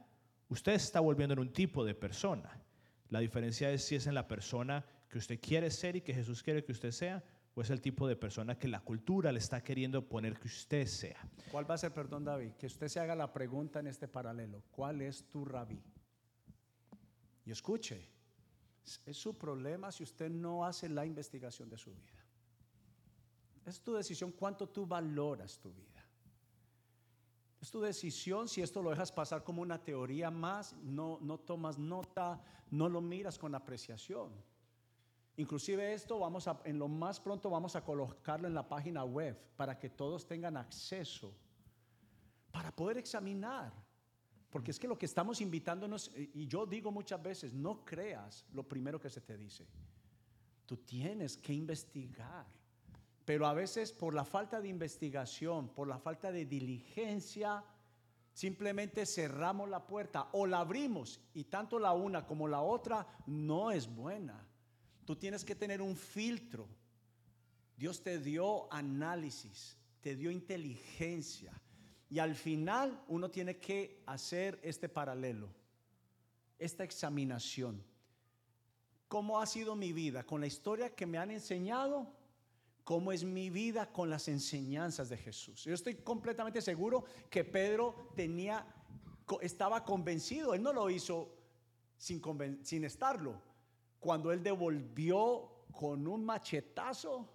[0.49, 2.51] usted está volviendo en un tipo de persona.
[3.11, 6.43] La diferencia es si es en la persona que usted quiere ser y que Jesús
[6.43, 7.23] quiere que usted sea,
[7.63, 11.21] es el tipo de persona que la cultura le está queriendo poner que usted sea.
[11.51, 14.63] ¿Cuál va a ser, perdón David, que usted se haga la pregunta en este paralelo?
[14.71, 15.83] ¿Cuál es tu rabí?
[17.45, 18.09] Y escuche,
[19.07, 22.25] es su problema si usted no hace la investigación de su vida.
[23.67, 26.05] Es tu decisión cuánto tú valoras tu vida.
[27.61, 31.79] Es tu decisión si esto lo dejas pasar como una teoría más, no, no tomas
[31.79, 34.33] nota, no lo miras con apreciación.
[35.41, 39.35] Inclusive esto vamos a, en lo más pronto vamos a colocarlo en la página web
[39.57, 41.35] para que todos tengan acceso,
[42.51, 43.73] para poder examinar.
[44.51, 48.65] Porque es que lo que estamos invitándonos, y yo digo muchas veces, no creas lo
[48.69, 49.67] primero que se te dice.
[50.67, 52.45] Tú tienes que investigar.
[53.25, 57.65] Pero a veces por la falta de investigación, por la falta de diligencia,
[58.35, 63.71] simplemente cerramos la puerta o la abrimos y tanto la una como la otra no
[63.71, 64.50] es buena.
[65.11, 66.69] Tú tienes que tener un filtro.
[67.77, 71.53] Dios te dio análisis, te dio inteligencia.
[72.09, 75.53] Y al final uno tiene que hacer este paralelo,
[76.61, 77.83] esta examinación.
[79.09, 80.25] ¿Cómo ha sido mi vida?
[80.25, 82.15] Con la historia que me han enseñado,
[82.85, 85.65] ¿cómo es mi vida con las enseñanzas de Jesús?
[85.65, 88.65] Yo estoy completamente seguro que Pedro tenía,
[89.41, 91.37] estaba convencido, él no lo hizo
[91.99, 92.23] sin,
[92.63, 93.50] sin estarlo
[94.01, 97.29] cuando él devolvió con un machetazo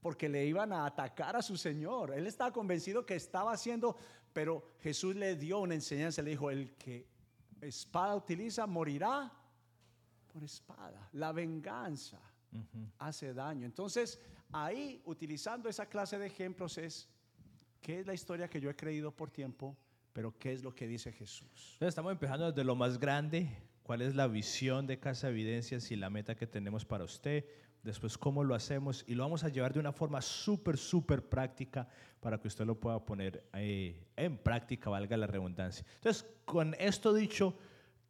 [0.00, 2.12] porque le iban a atacar a su Señor.
[2.12, 3.96] Él estaba convencido que estaba haciendo,
[4.32, 7.06] pero Jesús le dio una enseñanza, le dijo, el que
[7.60, 9.32] espada utiliza morirá
[10.32, 11.08] por espada.
[11.12, 12.20] La venganza
[12.98, 13.64] hace daño.
[13.66, 17.08] Entonces, ahí, utilizando esa clase de ejemplos, es,
[17.80, 19.76] ¿qué es la historia que yo he creído por tiempo?
[20.12, 21.76] Pero ¿qué es lo que dice Jesús?
[21.80, 23.48] estamos empezando desde lo más grande
[23.82, 27.44] cuál es la visión de Casa Evidencias y la meta que tenemos para usted,
[27.82, 31.88] después cómo lo hacemos y lo vamos a llevar de una forma súper, súper práctica
[32.20, 35.84] para que usted lo pueda poner eh, en práctica, valga la redundancia.
[35.96, 37.58] Entonces, con esto dicho,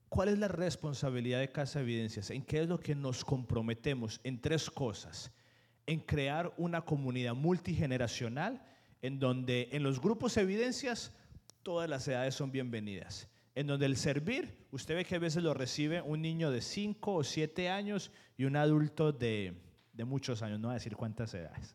[0.08, 2.30] ¿cuál es la responsabilidad de Casa Evidencias?
[2.30, 4.20] ¿En qué es lo que nos comprometemos?
[4.24, 5.32] En tres cosas.
[5.86, 8.62] En crear una comunidad multigeneracional
[9.00, 11.12] en donde en los grupos Evidencias
[11.62, 15.54] todas las edades son bienvenidas en donde el servir, usted ve que a veces lo
[15.54, 19.54] recibe un niño de 5 o 7 años y un adulto de,
[20.04, 21.74] muchos años, no voy a decir cuántas edades.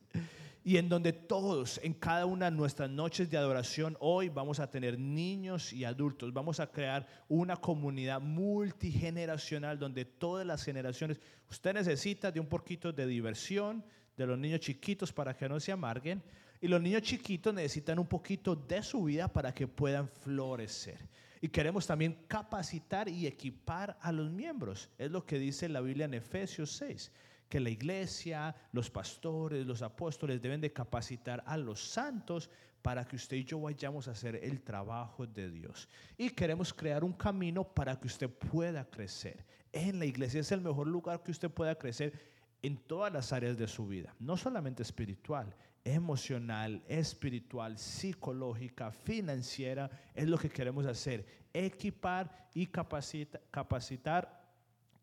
[0.63, 4.69] y en donde todos, en cada una de nuestras noches de adoración, hoy vamos a
[4.69, 6.34] tener niños y adultos.
[6.34, 12.91] Vamos a crear una comunidad multigeneracional donde todas las generaciones, usted necesita de un poquito
[12.91, 13.86] de diversión
[14.17, 16.23] de los niños chiquitos para que no se amarguen.
[16.60, 20.97] Y los niños chiquitos necesitan un poquito de su vida para que puedan florecer.
[21.39, 24.89] Y queremos también capacitar y equipar a los miembros.
[24.97, 27.12] Es lo que dice la Biblia en Efesios 6
[27.47, 32.49] que la iglesia, los pastores, los apóstoles deben de capacitar a los santos
[32.82, 35.88] para que usted y yo vayamos a hacer el trabajo de Dios.
[36.18, 39.45] Y queremos crear un camino para que usted pueda crecer.
[39.72, 42.14] En la iglesia es el mejor lugar que usted pueda crecer
[42.62, 45.55] en todas las áreas de su vida, no solamente espiritual,
[45.93, 54.38] emocional, espiritual, psicológica, financiera, es lo que queremos hacer, equipar y capacitar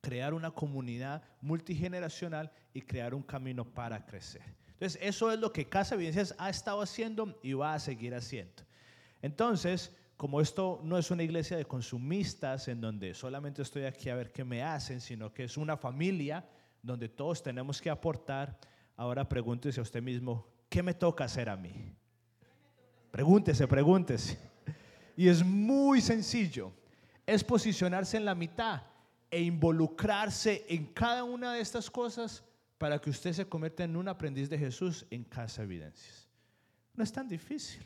[0.05, 4.43] crear una comunidad multigeneracional y crear un camino para crecer.
[4.73, 8.63] Entonces, eso es lo que Casa Evidencias ha estado haciendo y va a seguir haciendo.
[9.23, 14.15] Entonces, como esto no es una iglesia de consumistas en donde solamente estoy aquí a
[14.15, 16.45] ver qué me hacen, sino que es una familia
[16.83, 18.59] donde todos tenemos que aportar,
[18.97, 21.95] ahora pregúntese a usted mismo, ¿qué me toca hacer a mí?
[23.11, 24.39] Pregúntese, pregúntese.
[25.17, 26.73] Y es muy sencillo,
[27.27, 28.83] es posicionarse en la mitad
[29.31, 32.43] e involucrarse en cada una de estas cosas
[32.79, 36.29] para que usted se convierta en un aprendiz de Jesús en Casa Evidencias.
[36.95, 37.85] No es tan difícil.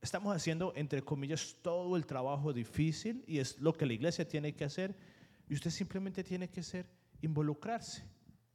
[0.00, 4.54] Estamos haciendo, entre comillas, todo el trabajo difícil y es lo que la iglesia tiene
[4.54, 4.94] que hacer.
[5.48, 6.86] Y usted simplemente tiene que ser,
[7.22, 8.04] involucrarse,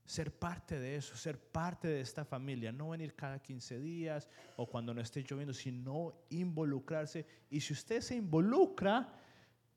[0.06, 2.72] ser parte de eso, ser parte de esta familia.
[2.72, 7.26] No venir cada 15 días o cuando no esté lloviendo, sino involucrarse.
[7.50, 9.14] Y si usted se involucra,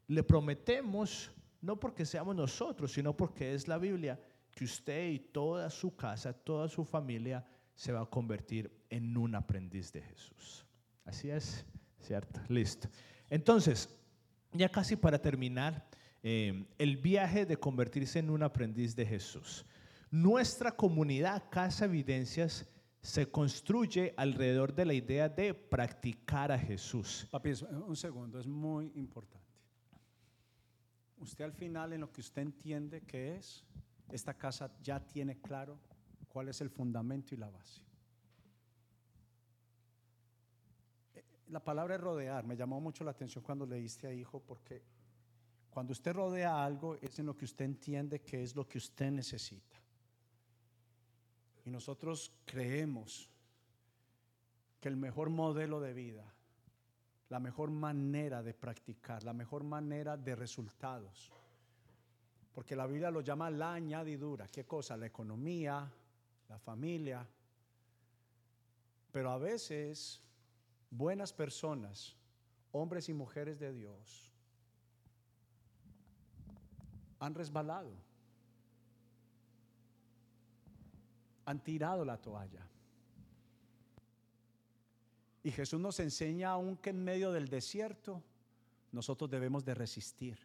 [0.09, 1.31] le prometemos
[1.65, 4.21] no porque seamos nosotros, sino porque es la Biblia,
[4.55, 7.45] que usted y toda su casa, toda su familia
[7.75, 10.67] se va a convertir en un aprendiz de Jesús.
[11.05, 11.65] Así es,
[12.01, 12.41] ¿cierto?
[12.49, 12.89] Listo.
[13.31, 13.89] Entonces,
[14.53, 15.89] ya casi para terminar,
[16.23, 19.65] eh, el viaje de convertirse en un aprendiz de Jesús.
[20.15, 22.69] Nuestra comunidad Casa Evidencias
[23.01, 27.27] se construye alrededor de la idea de practicar a Jesús.
[27.31, 27.53] Papi,
[27.87, 29.45] un segundo, es muy importante
[31.25, 33.65] usted al final en lo que usted entiende que es,
[34.11, 35.79] esta casa ya tiene claro
[36.29, 37.83] cuál es el fundamento y la base.
[41.15, 44.83] Eh, la palabra rodear, me llamó mucho la atención cuando leíste a hijo, porque
[45.71, 49.11] cuando usted rodea algo es en lo que usted entiende que es lo que usted
[49.11, 49.84] necesita.
[51.65, 53.31] Y nosotros creemos
[54.81, 56.35] que el mejor modelo de vida
[57.35, 61.33] la mejor manera de practicar, la mejor manera de resultados.
[62.53, 64.47] Porque la Biblia lo llama la añadidura.
[64.47, 64.97] ¿Qué cosa?
[64.97, 65.91] La economía,
[66.49, 67.27] la familia.
[69.11, 70.21] Pero a veces
[70.91, 72.15] buenas personas,
[72.71, 74.31] hombres y mujeres de Dios,
[77.19, 77.91] han resbalado.
[81.47, 82.67] Han tirado la toalla.
[85.43, 88.23] Y Jesús nos enseña aún que en medio del desierto
[88.93, 90.39] nosotros debemos de resistir.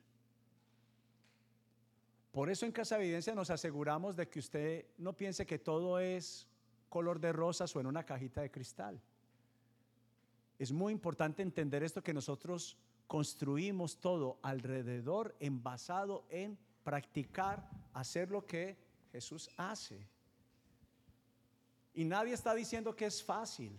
[2.31, 6.47] Por eso en Casa Evidencia nos aseguramos de que usted no piense que todo es
[6.89, 9.01] color de rosas o en una cajita de cristal.
[10.59, 12.77] Es muy importante entender esto que nosotros
[13.07, 18.77] construimos todo alrededor, envasado en practicar, hacer lo que
[19.11, 20.07] Jesús hace.
[21.93, 23.77] Y nadie está diciendo que es fácil.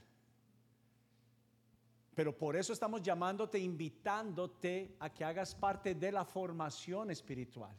[2.15, 7.75] Pero por eso estamos llamándote, invitándote a que hagas parte de la formación espiritual.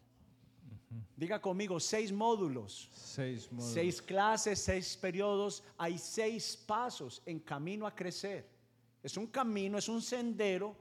[1.16, 7.96] Diga conmigo, seis módulos, seis seis clases, seis periodos, hay seis pasos en camino a
[7.96, 8.50] crecer.
[9.04, 10.76] Es un camino, es un sendero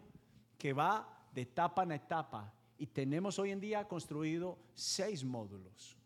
[0.57, 6.00] que va de etapa en etapa y tenemos hoy en día construido seis módulos.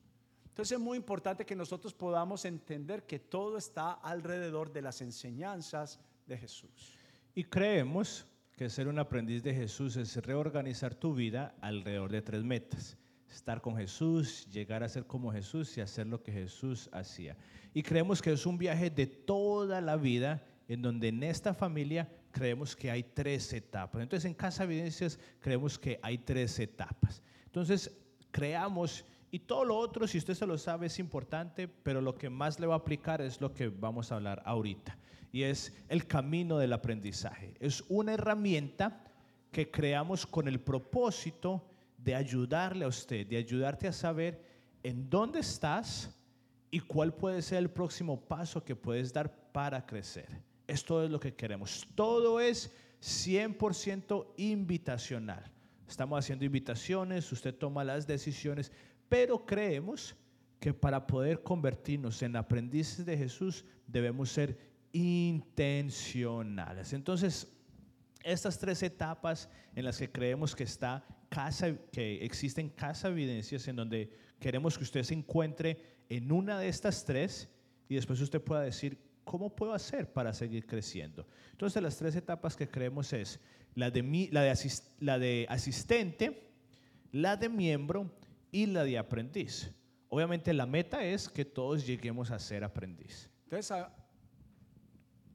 [0.54, 5.98] Entonces es muy importante que nosotros podamos entender que todo está alrededor de las enseñanzas
[6.28, 6.96] de Jesús.
[7.34, 8.24] Y creemos
[8.56, 12.96] que ser un aprendiz de Jesús es reorganizar tu vida alrededor de tres metas.
[13.28, 17.36] Estar con Jesús, llegar a ser como Jesús y hacer lo que Jesús hacía.
[17.72, 22.08] Y creemos que es un viaje de toda la vida en donde en esta familia
[22.30, 24.00] creemos que hay tres etapas.
[24.00, 27.20] Entonces en Casa Evidencias creemos que hay tres etapas.
[27.46, 27.90] Entonces
[28.34, 32.30] creamos, y todo lo otro, si usted se lo sabe, es importante, pero lo que
[32.30, 34.96] más le va a aplicar es lo que vamos a hablar ahorita
[35.32, 37.52] y es el camino del aprendizaje.
[37.58, 39.02] Es una herramienta
[39.50, 41.66] que creamos con el propósito
[41.98, 44.40] de ayudarle a usted, de ayudarte a saber
[44.84, 46.16] en dónde estás
[46.70, 50.28] y cuál puede ser el próximo paso que puedes dar para crecer.
[50.68, 51.88] Esto es lo que queremos.
[51.96, 52.70] Todo es
[53.02, 55.50] 100% invitacional.
[55.88, 58.72] Estamos haciendo invitaciones, usted toma las decisiones,
[59.08, 60.14] pero creemos
[60.60, 64.58] que para poder convertirnos en aprendices de Jesús debemos ser
[64.92, 66.92] intencionales.
[66.92, 67.52] Entonces,
[68.22, 73.76] estas tres etapas en las que creemos que está casa, que existen casa evidencias en
[73.76, 75.78] donde queremos que usted se encuentre
[76.08, 77.48] en una de estas tres
[77.88, 81.26] y después usted pueda decir, ¿cómo puedo hacer para seguir creciendo?
[81.52, 83.40] Entonces las tres etapas que creemos es
[83.74, 86.50] la de, la de, la de asistente,
[87.12, 88.10] la de miembro
[88.54, 89.72] y la de aprendiz.
[90.08, 93.28] Obviamente la meta es que todos lleguemos a ser aprendiz.
[93.42, 93.84] Entonces,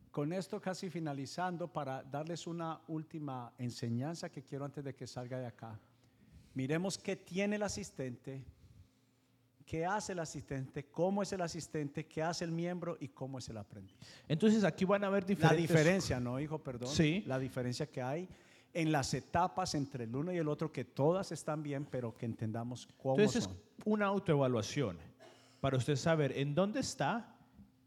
[0.10, 5.38] con esto casi finalizando, para darles una última enseñanza que quiero antes de que salga
[5.38, 5.78] de acá.
[6.54, 8.42] Miremos qué tiene el asistente,
[9.66, 13.50] qué hace el asistente, cómo es el asistente, qué hace el miembro y cómo es
[13.50, 13.98] el aprendiz.
[14.30, 15.58] Entonces aquí van a ver diferentes...
[15.58, 16.64] La diferencia, ¿no, hijo?
[16.64, 16.88] Perdón.
[16.88, 17.26] Sí.
[17.28, 18.30] La diferencia que hay
[18.74, 22.26] en las etapas entre el uno y el otro, que todas están bien, pero que
[22.26, 23.50] entendamos cómo Entonces es
[23.86, 24.98] una autoevaluación
[25.60, 27.36] para usted saber en dónde está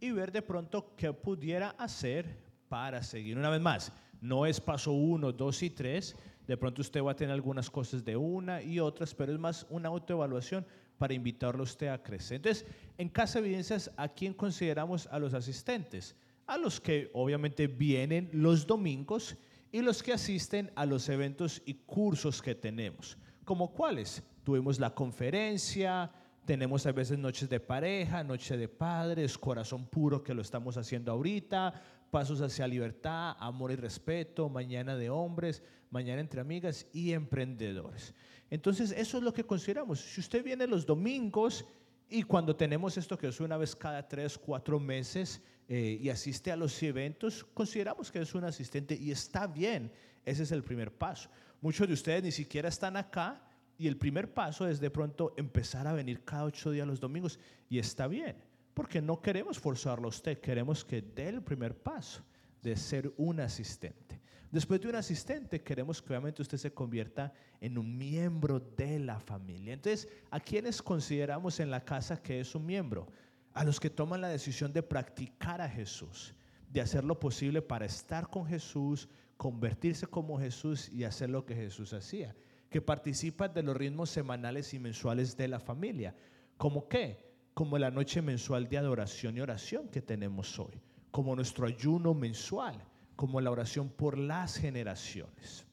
[0.00, 2.36] y ver de pronto qué pudiera hacer
[2.68, 3.38] para seguir.
[3.38, 6.16] Una vez más, no es paso uno, dos y tres.
[6.46, 9.66] De pronto usted va a tener algunas cosas de una y otras, pero es más
[9.70, 10.66] una autoevaluación
[10.98, 12.36] para invitarlo a usted a crecer.
[12.36, 12.66] Entonces,
[12.98, 16.16] en Casa Evidencias, ¿a quién consideramos a los asistentes?
[16.46, 19.36] A los que obviamente vienen los domingos
[19.72, 23.16] y los que asisten a los eventos y cursos que tenemos.
[23.44, 24.22] ¿Como cuáles?
[24.44, 26.12] Tuvimos la conferencia,
[26.44, 31.10] tenemos a veces noches de pareja, noche de padres, corazón puro que lo estamos haciendo
[31.10, 31.72] ahorita,
[32.10, 38.14] pasos hacia libertad, amor y respeto, mañana de hombres, mañana entre amigas y emprendedores.
[38.50, 40.00] Entonces, eso es lo que consideramos.
[40.00, 41.64] Si usted viene los domingos
[42.10, 46.50] y cuando tenemos esto que es una vez cada tres, cuatro meses eh, y asiste
[46.52, 49.90] a los eventos, consideramos que es un asistente y está bien.
[50.24, 51.30] Ese es el primer paso.
[51.60, 53.42] Muchos de ustedes ni siquiera están acá
[53.78, 57.38] y el primer paso es de pronto empezar a venir cada ocho días los domingos
[57.68, 58.36] y está bien,
[58.74, 62.22] porque no queremos forzarlo a usted, queremos que dé el primer paso
[62.62, 64.20] de ser un asistente.
[64.52, 69.18] Después de un asistente, queremos que obviamente usted se convierta en un miembro de la
[69.18, 69.72] familia.
[69.72, 73.06] Entonces, ¿a quiénes consideramos en la casa que es un miembro?
[73.54, 76.34] A los que toman la decisión de practicar a Jesús,
[76.70, 81.54] de hacer lo posible para estar con Jesús, convertirse como Jesús y hacer lo que
[81.54, 82.34] Jesús hacía.
[82.70, 86.14] Que participan de los ritmos semanales y mensuales de la familia.
[86.56, 87.30] ¿Como qué?
[87.52, 90.80] Como la noche mensual de adoración y oración que tenemos hoy.
[91.10, 92.82] Como nuestro ayuno mensual
[93.16, 95.64] como la oración por las generaciones.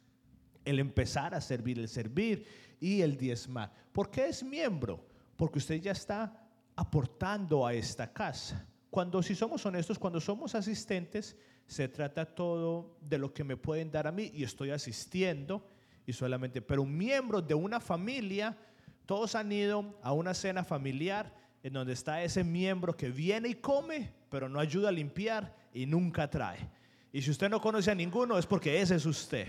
[0.65, 2.45] El empezar a servir, el servir
[2.79, 3.73] y el diezmar.
[3.91, 5.03] ¿Por qué es miembro?
[5.35, 6.47] Porque usted ya está
[6.79, 8.65] aportando a esta casa.
[8.89, 11.35] Cuando, si somos honestos, cuando somos asistentes,
[11.67, 15.61] se trata todo de lo que me pueden dar a mí y estoy asistiendo
[16.05, 18.57] y solamente, pero un miembro de una familia,
[19.05, 23.55] todos han ido a una cena familiar en donde está ese miembro que viene y
[23.55, 26.69] come, pero no ayuda a limpiar y nunca trae.
[27.11, 29.47] Y si usted no conoce a ninguno es porque ese es usted.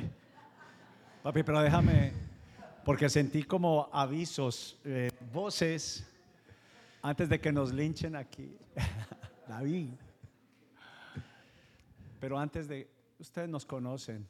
[1.22, 2.12] Papi, pero déjame,
[2.84, 6.09] porque sentí como avisos, eh, voces,
[7.02, 8.56] antes de que nos linchen aquí.
[9.48, 9.94] David.
[12.20, 12.88] Pero antes de,
[13.18, 14.28] ustedes nos conocen,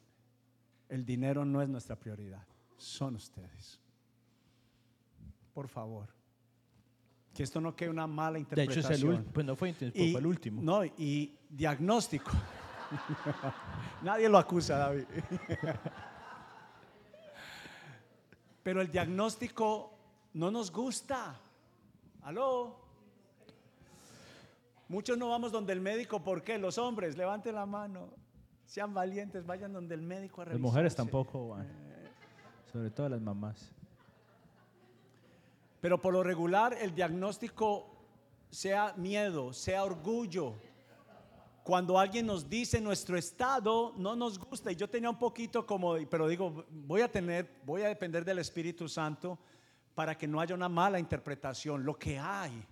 [0.89, 2.47] el dinero no es nuestra prioridad,
[2.77, 3.81] son ustedes.
[5.53, 6.09] Por favor.
[7.35, 8.83] Que esto no quede una mala interpretación.
[8.83, 10.63] De hecho, es el, pues no fue, fue el último.
[10.63, 12.31] No, y diagnóstico.
[14.03, 15.05] Nadie lo acusa, David.
[18.63, 19.95] Pero el diagnóstico
[20.35, 21.41] no nos gusta.
[22.23, 22.77] ¿Aló?
[24.89, 26.59] Muchos no vamos donde el médico, ¿por qué?
[26.59, 28.11] Los hombres, levanten la mano,
[28.65, 31.69] sean valientes, vayan donde el médico a Las mujeres tampoco van,
[32.73, 33.73] sobre todo las mamás.
[35.81, 37.87] Pero por lo regular el diagnóstico
[38.51, 40.57] sea miedo, sea orgullo,
[41.63, 45.95] cuando alguien nos dice nuestro estado no nos gusta y yo tenía un poquito como
[46.09, 49.39] pero digo voy a tener voy a depender del Espíritu Santo
[49.95, 52.65] para que no haya una mala interpretación lo que hay.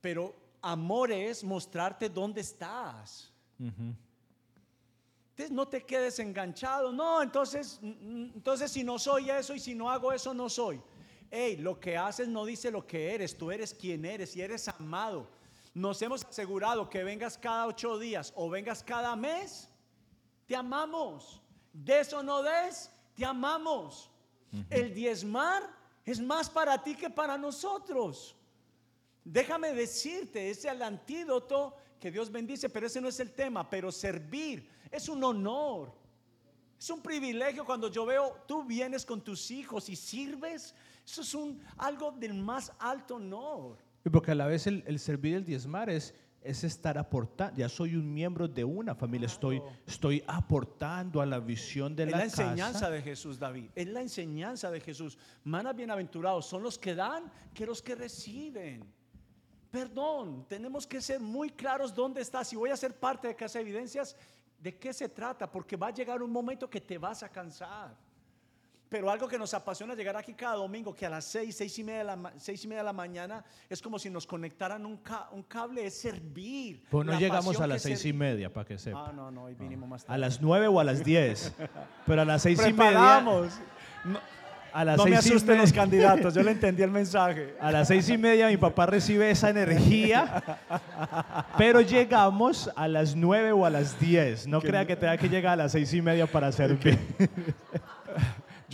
[0.00, 3.32] Pero amor es mostrarte dónde estás.
[3.58, 6.92] Entonces no te quedes enganchado.
[6.92, 10.80] No entonces entonces si no soy eso y si no hago eso no soy.
[11.30, 13.36] Hey lo que haces no dice lo que eres.
[13.36, 15.28] Tú eres quien eres y eres amado.
[15.74, 19.68] Nos hemos asegurado que vengas cada ocho días o vengas cada mes,
[20.46, 21.42] te amamos.
[21.72, 24.08] Des o no des, te amamos.
[24.70, 25.62] El diezmar
[26.04, 28.36] es más para ti que para nosotros.
[29.24, 33.68] Déjame decirte, ese es el antídoto que Dios bendice, pero ese no es el tema,
[33.68, 35.92] pero servir es un honor.
[36.78, 40.74] Es un privilegio cuando yo veo, tú vienes con tus hijos y sirves.
[41.06, 43.78] Eso es un, algo del más alto honor.
[44.04, 46.14] Y porque a la vez el, el servir el diezmar es,
[46.44, 47.56] es estar aportando.
[47.56, 52.10] Ya soy un miembro de una familia, estoy, estoy aportando a la visión de Es
[52.10, 52.90] la, la enseñanza casa.
[52.90, 53.70] de Jesús, David.
[53.74, 55.18] Es la enseñanza de Jesús.
[55.42, 58.84] Manas bienaventurados son los que dan que los que reciben.
[59.70, 62.46] Perdón, tenemos que ser muy claros dónde estás.
[62.46, 64.14] Si voy a ser parte de Casa de Evidencias,
[64.60, 65.50] ¿de qué se trata?
[65.50, 67.96] Porque va a llegar un momento que te vas a cansar.
[68.94, 71.82] Pero algo que nos apasiona llegar aquí cada domingo, que a las seis, seis y
[71.82, 74.98] media de la, seis y media de la mañana es como si nos conectaran un,
[74.98, 76.84] ca- un cable, es servir.
[76.88, 79.06] Pues no La llegamos a las seis y media, para que sepa.
[79.08, 80.20] Ah, no, no, hoy vinimos más A tarde.
[80.20, 81.52] las nueve o a las diez.
[82.06, 83.20] Pero a las seis y media.
[83.20, 83.48] No,
[84.72, 87.56] A las no me seis asusten los candidatos, yo le entendí el mensaje.
[87.60, 90.40] A las seis y media mi papá recibe esa energía,
[91.58, 94.46] pero llegamos a las nueve o a las diez.
[94.46, 96.96] No crea que tenga que llegar a las seis y media para servir.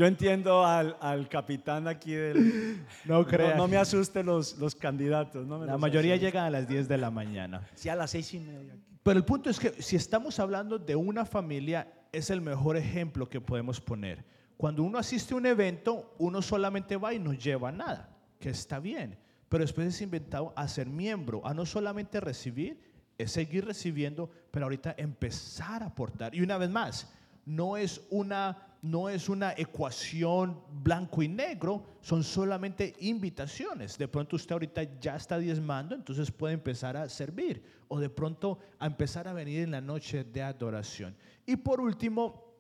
[0.01, 2.81] Yo entiendo al, al capitán aquí del...
[3.05, 3.55] No No, crea.
[3.55, 5.47] no me asusten los, los candidatos.
[5.47, 6.27] No me La los mayoría asusten.
[6.31, 7.69] llegan a las diez de la mañana.
[7.75, 8.75] Sí, a las seis y media.
[9.03, 13.29] Pero el punto es que si estamos hablando de una familia, es el mejor ejemplo
[13.29, 14.25] que podemos poner.
[14.57, 18.79] Cuando uno asiste a un evento, uno solamente va y no lleva nada, que está
[18.79, 19.19] bien.
[19.51, 22.81] Pero después es inventado a ser miembro, a no solamente recibir,
[23.19, 26.35] es seguir recibiendo, pero ahorita empezar a aportar.
[26.35, 27.13] Y una vez más,
[27.45, 33.99] no es una, no es una ecuación blanco y negro, son solamente invitaciones.
[33.99, 38.59] De pronto usted ahorita ya está diezmando, entonces puede empezar a servir o de pronto
[38.79, 41.15] a empezar a venir en la noche de adoración.
[41.45, 42.51] Y por último,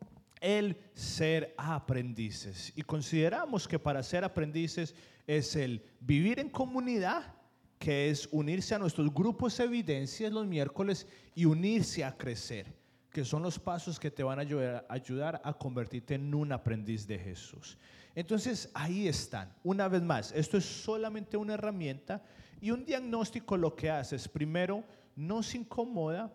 [0.41, 2.73] el ser aprendices.
[2.75, 4.95] Y consideramos que para ser aprendices
[5.27, 7.35] es el vivir en comunidad,
[7.79, 12.75] que es unirse a nuestros grupos evidencias los miércoles y unirse a crecer,
[13.11, 17.19] que son los pasos que te van a ayudar, a convertirte en un aprendiz de
[17.19, 17.77] Jesús.
[18.15, 19.53] Entonces ahí están.
[19.65, 22.23] Una vez más, esto es solamente una herramienta
[22.61, 24.85] y un diagnóstico lo que hace es primero
[25.17, 26.33] nos incomoda,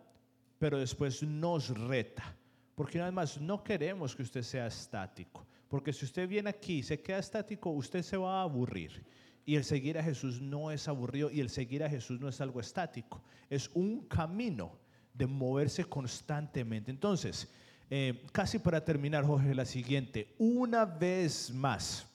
[0.60, 2.36] pero después nos reta.
[2.76, 5.46] Porque una vez más, no queremos que usted sea estático.
[5.70, 9.04] Porque si usted viene aquí y se queda estático, usted se va a aburrir.
[9.46, 12.42] Y el seguir a Jesús no es aburrido y el seguir a Jesús no es
[12.42, 13.22] algo estático.
[13.50, 14.78] Es un camino
[15.18, 16.92] de moverse constantemente.
[16.92, 17.48] Entonces,
[17.90, 20.34] eh, casi para terminar, Jorge, la siguiente.
[20.38, 22.08] Una vez más,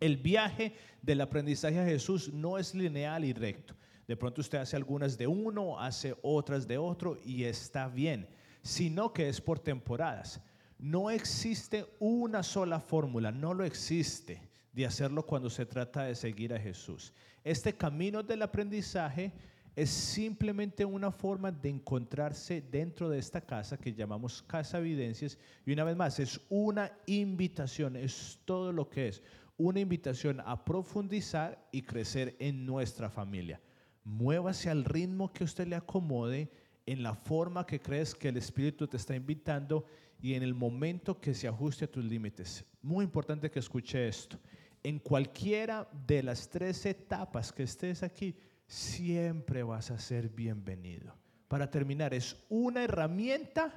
[0.00, 3.74] el viaje del aprendizaje a Jesús no es lineal y recto.
[4.06, 8.26] De pronto usted hace algunas de uno, hace otras de otro y está bien,
[8.62, 10.40] sino que es por temporadas.
[10.78, 14.40] No existe una sola fórmula, no lo existe
[14.72, 17.12] de hacerlo cuando se trata de seguir a Jesús.
[17.44, 19.32] Este camino del aprendizaje
[19.76, 25.38] es simplemente una forma de encontrarse dentro de esta casa que llamamos Casa Evidencias.
[25.64, 29.22] Y una vez más, es una invitación, es todo lo que es.
[29.56, 33.60] Una invitación a profundizar y crecer en nuestra familia.
[34.04, 36.50] Muévase al ritmo que usted le acomode,
[36.86, 39.84] en la forma que crees que el Espíritu te está invitando
[40.22, 42.64] y en el momento que se ajuste a tus límites.
[42.80, 44.38] Muy importante que escuche esto.
[44.82, 48.34] En cualquiera de las tres etapas que estés aquí,
[48.68, 51.14] siempre vas a ser bienvenido.
[51.48, 53.72] Para terminar, es una herramienta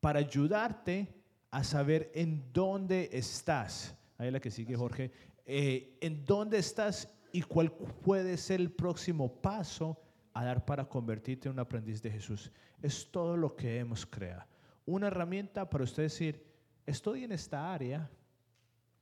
[0.00, 1.14] para ayudarte
[1.50, 3.94] a saber en dónde estás.
[4.18, 5.12] Ahí la que sigue, Jorge.
[5.44, 10.00] Eh, en dónde estás y cuál puede ser el próximo paso
[10.32, 12.50] a dar para convertirte en un aprendiz de Jesús.
[12.82, 14.44] Es todo lo que hemos creado.
[14.86, 16.42] Una herramienta para usted decir,
[16.86, 18.10] estoy en esta área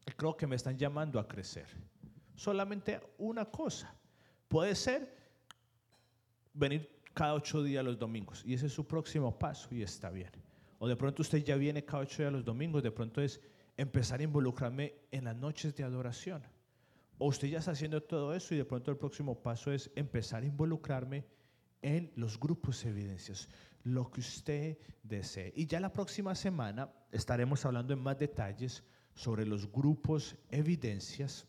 [0.07, 1.67] y creo que me están llamando a crecer.
[2.35, 3.95] Solamente una cosa.
[4.55, 5.13] Puede ser
[6.53, 10.31] venir cada ocho días los domingos y ese es su próximo paso y está bien.
[10.79, 13.41] O de pronto usted ya viene cada ocho días los domingos, de pronto es
[13.77, 16.45] empezar a involucrarme en las noches de adoración.
[17.19, 20.45] O usted ya está haciendo todo eso y de pronto el próximo paso es empezar
[20.45, 21.25] a involucrarme
[21.83, 23.49] en los grupos de evidencias,
[23.83, 25.53] lo que usted desee.
[25.57, 28.85] Y ya la próxima semana estaremos hablando en más detalles
[29.17, 31.45] sobre los grupos evidencias.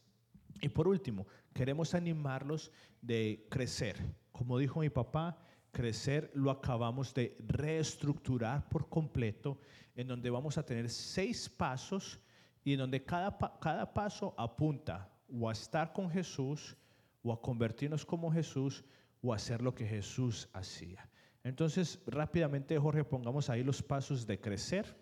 [0.62, 3.98] Y por último, queremos animarlos de crecer.
[4.32, 5.38] Como dijo mi papá,
[5.72, 9.60] crecer lo acabamos de reestructurar por completo,
[9.96, 12.20] en donde vamos a tener seis pasos
[12.64, 16.78] y en donde cada, cada paso apunta o a estar con Jesús,
[17.24, 18.84] o a convertirnos como Jesús,
[19.22, 21.10] o a hacer lo que Jesús hacía.
[21.44, 24.96] Entonces, rápidamente, Jorge, pongamos ahí los pasos de crecer.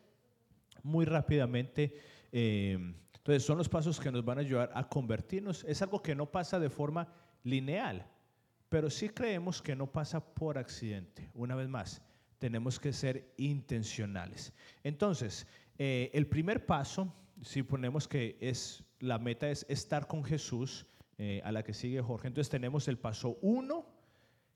[0.81, 1.95] Muy rápidamente.
[2.31, 2.93] eh,
[3.24, 5.63] entonces, son los pasos que nos van a ayudar a convertirnos.
[5.63, 7.07] Es algo que no pasa de forma
[7.43, 8.05] lineal.
[8.67, 11.30] pero sí creemos que no pasa por accidente.
[11.34, 12.01] Una vez más,
[12.38, 14.51] tenemos que ser intencionales.
[14.84, 15.47] Entonces,
[15.78, 20.86] eh, el primer paso, si ponemos que es la meta es estar con Jesús,
[21.17, 22.28] eh, a la que sigue Jorge.
[22.28, 23.86] Entonces tenemos el paso uno,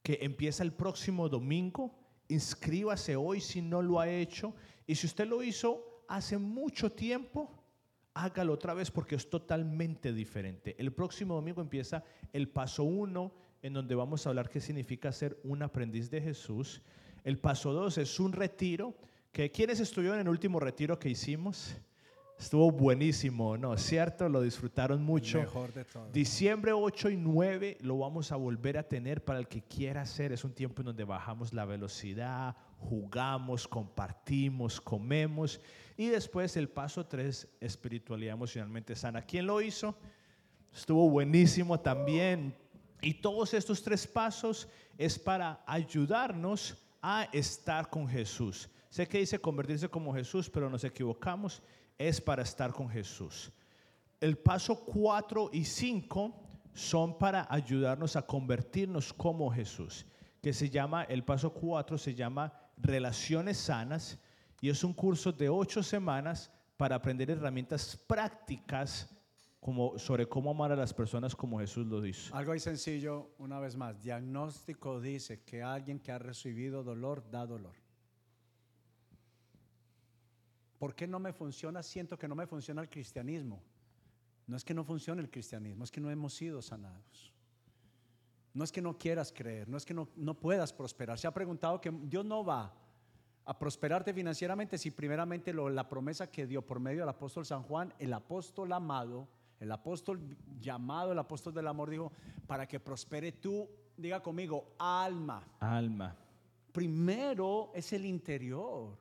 [0.03, 1.95] que empieza el próximo domingo.
[2.27, 4.53] Inscríbase hoy si no lo ha hecho.
[4.87, 7.56] Y si usted lo hizo hace mucho tiempo,
[8.23, 10.75] hágalo otra vez porque es totalmente diferente.
[10.79, 12.03] El próximo domingo empieza
[12.33, 16.81] el paso uno, en donde vamos a hablar qué significa ser un aprendiz de Jesús.
[17.23, 18.95] El paso dos es un retiro,
[19.31, 21.75] que quienes estuvieron en el último retiro que hicimos,
[22.39, 23.77] estuvo buenísimo, ¿no?
[23.77, 24.29] ¿Cierto?
[24.29, 25.39] Lo disfrutaron mucho.
[25.39, 26.09] Mejor de todo.
[26.11, 30.31] Diciembre 8 y 9 lo vamos a volver a tener para el que quiera hacer.
[30.31, 35.59] Es un tiempo en donde bajamos la velocidad, jugamos, compartimos, comemos.
[35.97, 39.23] Y después el paso 3, espiritualidad emocionalmente sana.
[39.23, 39.97] ¿Quién lo hizo?
[40.71, 42.55] Estuvo buenísimo también.
[43.01, 48.69] Y todos estos tres pasos es para ayudarnos a estar con Jesús.
[48.89, 51.63] Sé que dice convertirse como Jesús, pero nos equivocamos.
[51.97, 53.51] Es para estar con Jesús.
[54.19, 56.43] El paso 4 y 5
[56.73, 60.05] son para ayudarnos a convertirnos como Jesús,
[60.43, 64.19] que se llama, el paso 4 se llama Relaciones Sanas
[64.61, 69.09] y es un curso de ocho semanas para aprender herramientas prácticas
[69.97, 72.33] sobre cómo amar a las personas como Jesús lo hizo.
[72.33, 74.01] Algo ahí sencillo, una vez más.
[74.01, 77.75] Diagnóstico dice que alguien que ha recibido dolor da dolor.
[80.77, 81.83] ¿Por qué no me funciona?
[81.83, 83.61] Siento que no me funciona el cristianismo.
[84.45, 87.33] No es que no funcione el cristianismo, es que no hemos sido sanados.
[88.53, 91.19] No es que no quieras creer, no es que no, no puedas prosperar.
[91.19, 92.73] Se ha preguntado que Dios no va
[93.47, 97.63] a prosperarte financieramente si primeramente lo, la promesa que dio por medio del apóstol San
[97.63, 99.29] Juan, el apóstol amado,
[99.61, 100.19] el apóstol
[100.59, 102.11] llamado, el apóstol del amor, dijo,
[102.45, 105.47] para que prospere tú, diga conmigo, alma.
[105.61, 106.13] Alma.
[106.73, 108.97] Primero es el interior.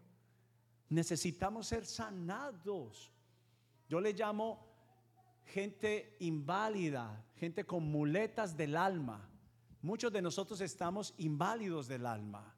[0.90, 3.10] Necesitamos ser sanados.
[3.88, 4.64] Yo le llamo
[5.44, 9.28] gente inválida, gente con muletas del alma.
[9.82, 12.54] Muchos de nosotros estamos inválidos del alma.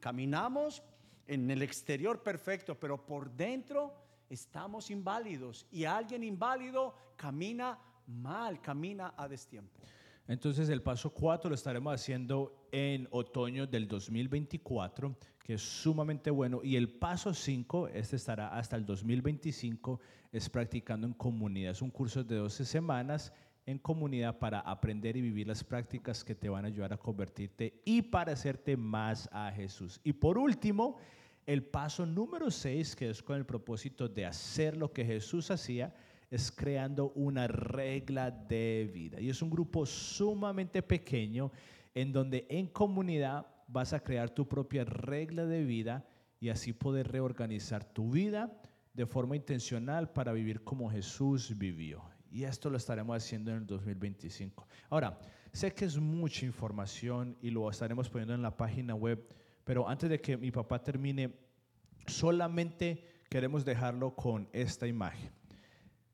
[0.00, 0.82] Caminamos
[1.28, 3.94] en el exterior perfecto, pero por dentro
[4.28, 5.66] estamos inválidos.
[5.70, 9.80] Y alguien inválido camina mal, camina a destiempo.
[10.26, 16.60] Entonces el paso 4 lo estaremos haciendo en otoño del 2024, que es sumamente bueno.
[16.62, 20.00] Y el paso 5, este estará hasta el 2025,
[20.30, 21.72] es practicando en comunidad.
[21.72, 23.32] Es un curso de 12 semanas
[23.64, 27.82] en comunidad para aprender y vivir las prácticas que te van a ayudar a convertirte
[27.84, 30.00] y para hacerte más a Jesús.
[30.04, 30.96] Y por último,
[31.48, 35.94] el paso número 6, que es con el propósito de hacer lo que Jesús hacía,
[36.30, 39.18] es creando una regla de vida.
[39.18, 41.50] Y es un grupo sumamente pequeño
[41.94, 46.06] en donde en comunidad vas a crear tu propia regla de vida
[46.38, 48.60] y así poder reorganizar tu vida
[48.92, 52.02] de forma intencional para vivir como Jesús vivió.
[52.30, 54.68] Y esto lo estaremos haciendo en el 2025.
[54.90, 55.18] Ahora,
[55.52, 59.34] sé que es mucha información y lo estaremos poniendo en la página web,
[59.68, 61.30] pero antes de que mi papá termine,
[62.06, 65.30] solamente queremos dejarlo con esta imagen.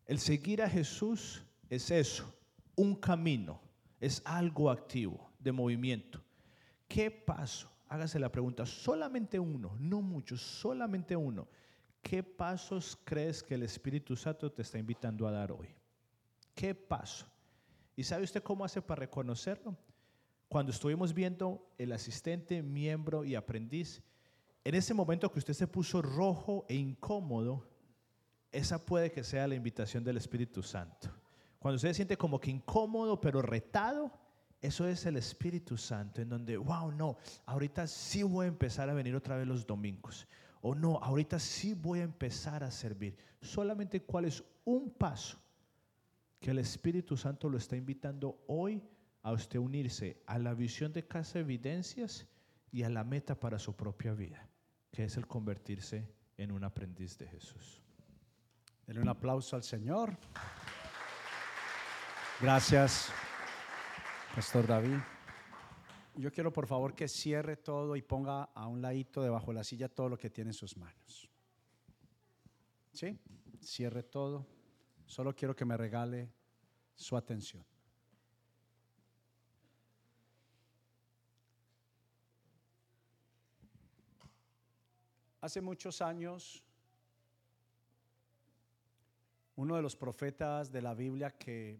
[0.06, 1.40] El seguir a Jesús
[1.70, 2.34] es eso,
[2.74, 3.60] un camino,
[4.00, 6.20] es algo activo, de movimiento.
[6.88, 7.70] ¿Qué paso?
[7.86, 11.46] Hágase la pregunta, solamente uno, no muchos, solamente uno.
[12.02, 15.68] ¿Qué pasos crees que el Espíritu Santo te está invitando a dar hoy?
[16.56, 17.24] ¿Qué paso?
[17.94, 19.76] ¿Y sabe usted cómo hace para reconocerlo?
[20.54, 24.04] Cuando estuvimos viendo el asistente, miembro y aprendiz,
[24.62, 27.66] en ese momento que usted se puso rojo e incómodo,
[28.52, 31.10] esa puede que sea la invitación del Espíritu Santo.
[31.58, 34.12] Cuando usted se siente como que incómodo pero retado,
[34.60, 38.94] eso es el Espíritu Santo, en donde, wow, no, ahorita sí voy a empezar a
[38.94, 40.28] venir otra vez los domingos.
[40.60, 43.16] O no, ahorita sí voy a empezar a servir.
[43.40, 45.36] Solamente cuál es un paso
[46.38, 48.80] que el Espíritu Santo lo está invitando hoy
[49.24, 52.26] a usted unirse a la visión de Casa Evidencias
[52.70, 54.46] y a la meta para su propia vida,
[54.92, 56.06] que es el convertirse
[56.36, 57.82] en un aprendiz de Jesús.
[58.86, 60.14] Denle un aplauso al Señor.
[62.38, 63.10] Gracias,
[64.34, 64.98] Pastor David.
[66.16, 69.64] Yo quiero por favor que cierre todo y ponga a un ladito debajo de la
[69.64, 71.30] silla todo lo que tiene en sus manos.
[72.92, 73.18] ¿Sí?
[73.62, 74.46] Cierre todo.
[75.06, 76.30] Solo quiero que me regale
[76.94, 77.64] su atención.
[85.44, 86.64] Hace muchos años,
[89.56, 91.78] uno de los profetas de la Biblia que,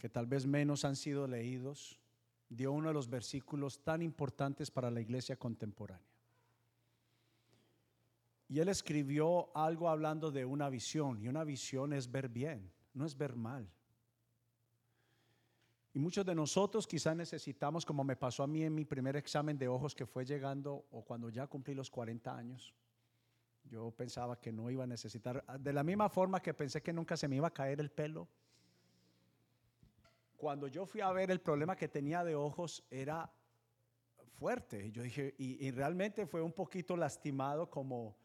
[0.00, 2.00] que tal vez menos han sido leídos,
[2.48, 6.10] dio uno de los versículos tan importantes para la iglesia contemporánea.
[8.48, 13.06] Y él escribió algo hablando de una visión, y una visión es ver bien, no
[13.06, 13.70] es ver mal.
[15.94, 19.56] Y muchos de nosotros quizás necesitamos, como me pasó a mí en mi primer examen
[19.56, 22.74] de ojos que fue llegando o cuando ya cumplí los 40 años,
[23.62, 27.16] yo pensaba que no iba a necesitar, de la misma forma que pensé que nunca
[27.16, 28.26] se me iba a caer el pelo.
[30.36, 33.32] Cuando yo fui a ver el problema que tenía de ojos era
[34.32, 34.90] fuerte.
[34.90, 38.16] Yo dije, y, y realmente fue un poquito lastimado como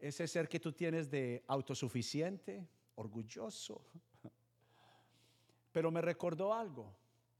[0.00, 3.80] ese ser que tú tienes de autosuficiente, orgulloso,
[5.76, 6.90] pero me recordó algo.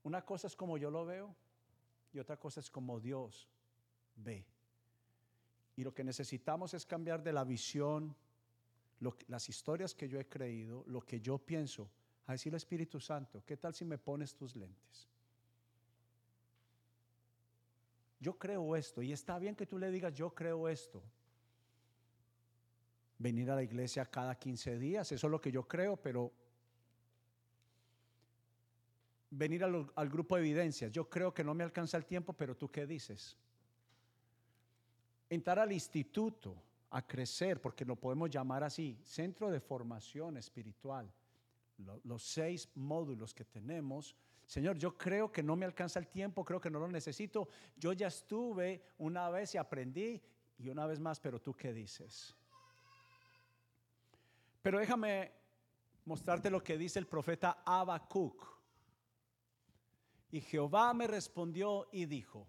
[0.02, 1.34] Una cosa es como yo lo veo
[2.12, 3.48] y otra cosa es como Dios
[4.14, 4.44] ve.
[5.74, 8.14] Y lo que necesitamos es cambiar de la visión,
[9.28, 11.88] las historias que yo he creído, lo que yo pienso,
[12.26, 15.08] a decirle Espíritu Santo, ¿qué tal si me pones tus lentes?
[18.20, 21.02] Yo creo esto y está bien que tú le digas, yo creo esto.
[23.16, 26.34] Venir a la iglesia cada 15 días, eso es lo que yo creo, pero
[29.36, 30.90] venir al, grupo de evidencias.
[30.90, 33.36] Yo creo que no me alcanza el tiempo, pero tú qué dices?
[35.28, 41.12] Entrar al instituto a crecer, porque lo podemos llamar así, centro de formación espiritual.
[42.04, 44.16] los seis módulos que tenemos.
[44.46, 47.48] Señor, yo creo que no me alcanza el tiempo, creo que no lo necesito.
[47.76, 50.22] Yo ya estuve una vez y aprendí
[50.58, 52.34] y una vez más, pero tú qué dices?
[54.62, 55.32] Pero déjame
[56.06, 58.55] mostrarte lo que dice el profeta Habacuc.
[60.30, 62.46] Y Jehová me respondió y dijo,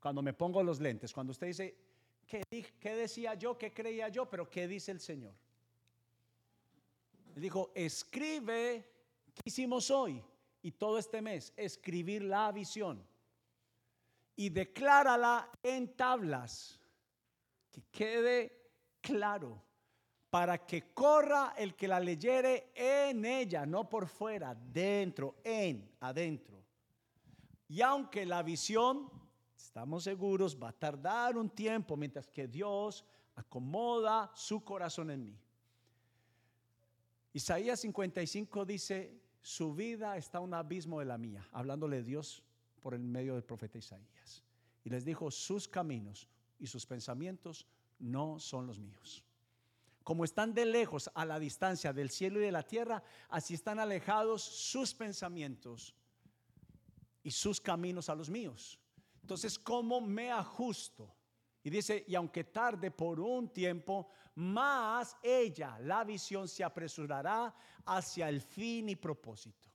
[0.00, 1.76] cuando me pongo los lentes, cuando usted dice,
[2.26, 3.56] ¿qué, decía yo?
[3.58, 4.28] ¿Qué creía yo?
[4.28, 5.34] Pero ¿qué dice el Señor?
[7.34, 8.90] Dijo, escribe,
[9.34, 10.22] ¿qué hicimos hoy?
[10.62, 13.06] Y todo este mes, escribir la visión.
[14.34, 16.80] Y declárala en tablas,
[17.70, 19.62] que quede claro,
[20.30, 26.61] para que corra el que la leyere en ella, no por fuera, dentro, en, adentro.
[27.72, 29.08] Y aunque la visión,
[29.56, 33.02] estamos seguros, va a tardar un tiempo mientras que Dios
[33.34, 35.38] acomoda su corazón en mí.
[37.32, 42.42] Isaías 55 dice, su vida está un abismo de la mía, hablándole Dios
[42.82, 44.44] por el medio del profeta Isaías.
[44.84, 47.66] Y les dijo, sus caminos y sus pensamientos
[47.98, 49.24] no son los míos.
[50.04, 53.78] Como están de lejos a la distancia del cielo y de la tierra, así están
[53.78, 55.96] alejados sus pensamientos
[57.22, 58.78] y sus caminos a los míos.
[59.20, 61.14] Entonces, ¿cómo me ajusto?
[61.62, 67.54] Y dice, y aunque tarde por un tiempo, más ella, la visión, se apresurará
[67.84, 69.68] hacia el fin y propósito.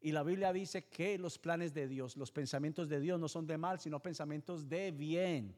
[0.00, 3.46] Y la Biblia dice que los planes de Dios, los pensamientos de Dios no son
[3.46, 5.56] de mal, sino pensamientos de bien.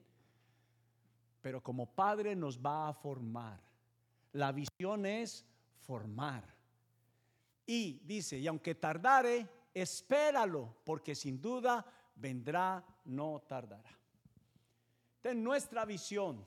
[1.40, 3.60] Pero como Padre nos va a formar.
[4.32, 5.44] La visión es
[5.80, 6.44] formar.
[7.66, 9.48] Y dice, y aunque tardare,
[9.82, 13.90] espéralo, porque sin duda vendrá, no tardará.
[15.22, 16.42] De nuestra visión,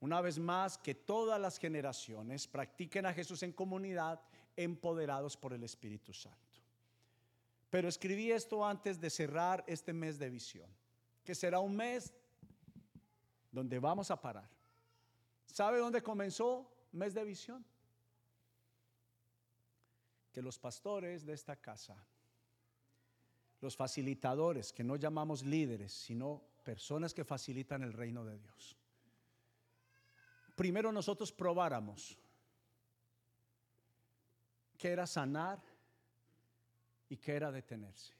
[0.00, 4.20] una vez más, que todas las generaciones practiquen a Jesús en comunidad,
[4.56, 6.38] empoderados por el Espíritu Santo.
[7.70, 10.68] Pero escribí esto antes de cerrar este mes de visión,
[11.22, 12.12] que será un mes
[13.52, 14.50] donde vamos a parar.
[15.46, 17.64] ¿Sabe dónde comenzó mes de visión?
[20.34, 21.96] Que los pastores de esta casa,
[23.60, 28.76] los facilitadores, que no llamamos líderes, sino personas que facilitan el reino de Dios,
[30.56, 32.18] primero nosotros probáramos
[34.76, 35.62] qué era sanar
[37.08, 38.12] y qué era detenerse.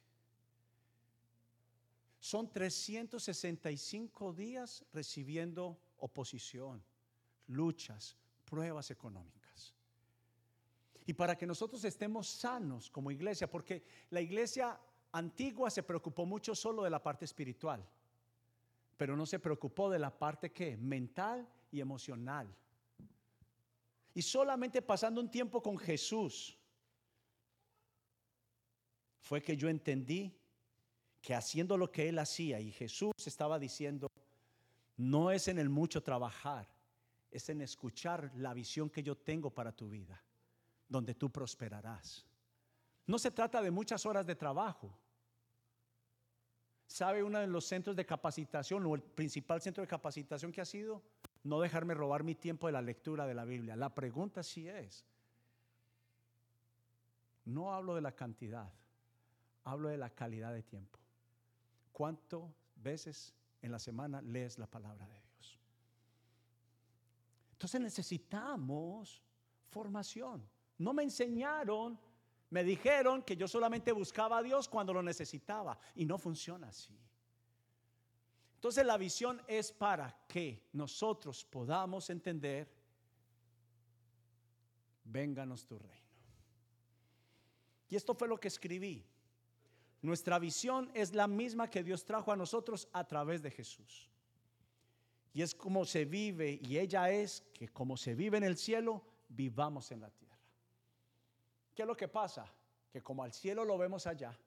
[2.20, 6.80] Son 365 días recibiendo oposición,
[7.48, 9.43] luchas, pruebas económicas
[11.06, 14.78] y para que nosotros estemos sanos como iglesia, porque la iglesia
[15.12, 17.86] antigua se preocupó mucho solo de la parte espiritual,
[18.96, 22.54] pero no se preocupó de la parte que mental y emocional.
[24.14, 26.56] Y solamente pasando un tiempo con Jesús
[29.20, 30.38] fue que yo entendí
[31.20, 34.06] que haciendo lo que él hacía y Jesús estaba diciendo,
[34.96, 36.68] no es en el mucho trabajar,
[37.30, 40.22] es en escuchar la visión que yo tengo para tu vida
[40.94, 42.24] donde tú prosperarás.
[43.06, 44.96] No se trata de muchas horas de trabajo.
[46.86, 50.64] ¿Sabe uno de los centros de capacitación o el principal centro de capacitación que ha
[50.64, 51.02] sido?
[51.42, 53.74] No dejarme robar mi tiempo de la lectura de la Biblia.
[53.74, 55.04] La pregunta sí es,
[57.44, 58.72] no hablo de la cantidad,
[59.64, 60.98] hablo de la calidad de tiempo.
[61.94, 62.42] ¿cuántas
[62.74, 63.32] veces
[63.62, 65.58] en la semana lees la palabra de Dios?
[67.52, 69.22] Entonces necesitamos
[69.70, 70.46] formación.
[70.78, 71.98] No me enseñaron,
[72.50, 76.98] me dijeron que yo solamente buscaba a Dios cuando lo necesitaba y no funciona así.
[78.56, 82.66] Entonces la visión es para que nosotros podamos entender,
[85.04, 86.04] vénganos tu reino.
[87.88, 89.04] Y esto fue lo que escribí.
[90.00, 94.10] Nuestra visión es la misma que Dios trajo a nosotros a través de Jesús.
[95.32, 99.02] Y es como se vive, y ella es que como se vive en el cielo,
[99.28, 100.23] vivamos en la tierra.
[101.74, 102.46] ¿Qué es lo que pasa?
[102.90, 104.38] Que como al cielo lo vemos allá,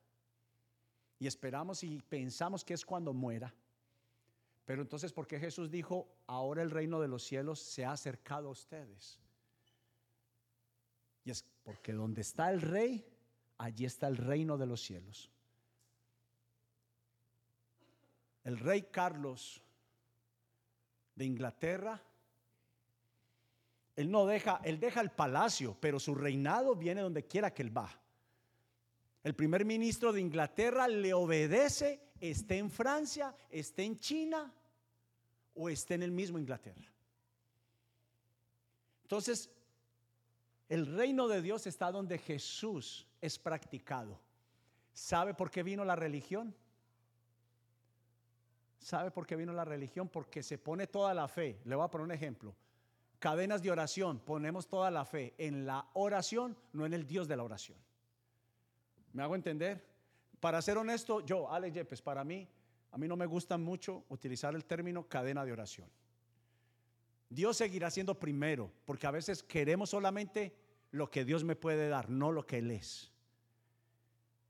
[1.20, 3.54] y esperamos y pensamos que es cuando muera,
[4.68, 8.50] pero entonces, ¿por qué Jesús dijo, ahora el reino de los cielos se ha acercado
[8.50, 9.18] a ustedes?
[11.24, 13.06] Y es porque donde está el rey,
[13.58, 15.32] allí está el reino de los cielos.
[18.44, 19.62] El rey Carlos
[21.16, 22.04] de Inglaterra,
[23.98, 27.76] él no deja, él deja el palacio, pero su reinado viene donde quiera que él
[27.76, 27.90] va.
[29.24, 34.54] El primer ministro de Inglaterra le obedece, esté en Francia, esté en China
[35.56, 36.94] o esté en el mismo Inglaterra.
[39.02, 39.50] Entonces,
[40.70, 44.22] el reino de Dios está donde Jesús es practicado.
[44.94, 46.56] ¿Sabe por qué vino la religión?
[48.78, 50.08] ¿Sabe por qué vino la religión?
[50.08, 51.60] Porque se pone toda la fe.
[51.66, 52.56] Le voy a poner un ejemplo.
[53.20, 57.36] Cadenas de oración, ponemos toda la fe en la oración, no en el Dios de
[57.36, 57.78] la oración.
[59.14, 59.84] ¿Me hago entender?
[60.40, 62.48] Para ser honesto, yo, Alex Yepes, para mí,
[62.92, 65.90] a mí no me gusta mucho utilizar el término cadena de oración.
[67.30, 70.56] Dios seguirá siendo primero, porque a veces queremos solamente
[70.92, 73.12] lo que Dios me puede dar, no lo que Él es.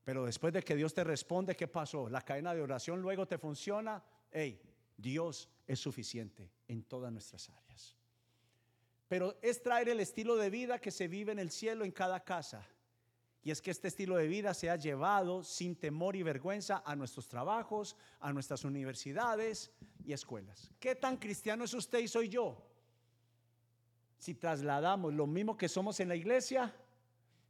[0.04, 2.08] Pero después de que Dios te responde, ¿qué pasó?
[2.08, 4.60] La cadena de oración luego te funciona, hey,
[4.96, 7.67] Dios es suficiente en todas nuestras áreas.
[9.08, 12.20] Pero es traer el estilo de vida que se vive en el cielo en cada
[12.20, 12.66] casa.
[13.42, 16.94] Y es que este estilo de vida se ha llevado sin temor y vergüenza a
[16.94, 19.70] nuestros trabajos, a nuestras universidades
[20.04, 20.70] y escuelas.
[20.78, 22.62] ¿Qué tan cristiano es usted y soy yo?
[24.18, 26.74] Si trasladamos lo mismo que somos en la iglesia,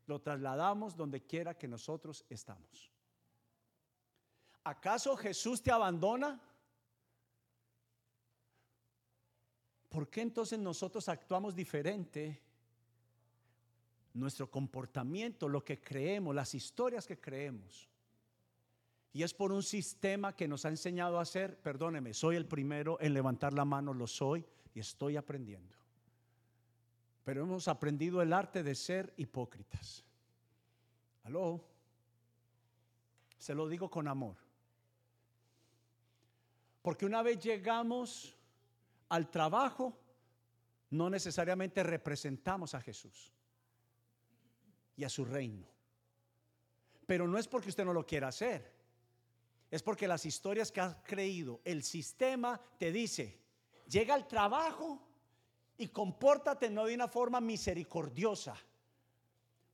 [0.06, 2.92] lo trasladamos donde quiera que nosotros estamos.
[4.62, 6.40] ¿Acaso Jesús te abandona?
[9.88, 12.40] ¿Por qué entonces nosotros actuamos diferente?
[14.14, 17.88] Nuestro comportamiento, lo que creemos, las historias que creemos.
[19.12, 22.98] Y es por un sistema que nos ha enseñado a hacer, perdóneme, soy el primero
[23.00, 25.76] en levantar la mano, lo soy y estoy aprendiendo.
[27.24, 30.04] Pero hemos aprendido el arte de ser hipócritas.
[31.24, 31.62] Aló.
[33.36, 34.36] Se lo digo con amor.
[36.80, 38.37] Porque una vez llegamos
[39.08, 39.98] al trabajo,
[40.90, 43.32] no necesariamente representamos a Jesús
[44.96, 45.66] y a su reino.
[47.06, 48.76] Pero no es porque usted no lo quiera hacer.
[49.70, 53.38] Es porque las historias que has creído, el sistema te dice,
[53.86, 55.02] llega al trabajo
[55.76, 58.56] y compórtate no de una forma misericordiosa.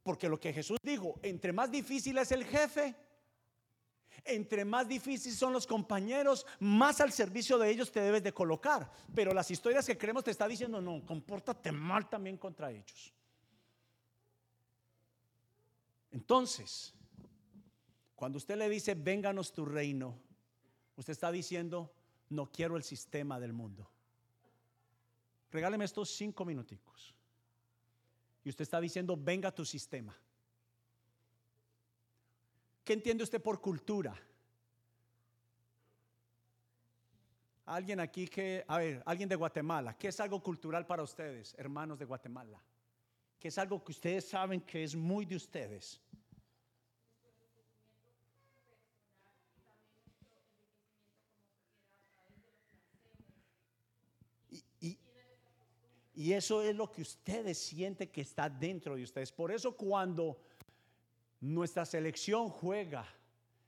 [0.03, 2.95] Porque lo que Jesús dijo, entre más difícil es el jefe,
[4.25, 8.91] entre más difíciles son los compañeros, más al servicio de ellos te debes de colocar.
[9.15, 13.13] Pero las historias que creemos te está diciendo, no, compórtate mal también contra ellos.
[16.13, 16.95] Entonces,
[18.15, 20.19] cuando usted le dice, vénganos tu reino,
[20.97, 21.93] usted está diciendo,
[22.29, 23.91] no quiero el sistema del mundo.
[25.51, 27.15] Regáleme estos cinco minuticos.
[28.45, 30.17] Y usted está diciendo, venga tu sistema.
[32.85, 34.15] ¿Qué entiende usted por cultura?
[37.67, 41.99] Alguien aquí que, a ver, alguien de Guatemala, ¿qué es algo cultural para ustedes, hermanos
[41.99, 42.63] de Guatemala?
[43.41, 45.99] ¿Qué es algo que ustedes saben que es muy de ustedes?
[56.17, 59.33] Y, eso es lo que ustedes sienten que está dentro de ustedes.
[59.33, 60.39] Por eso cuando
[61.45, 63.07] nuestra selección juega,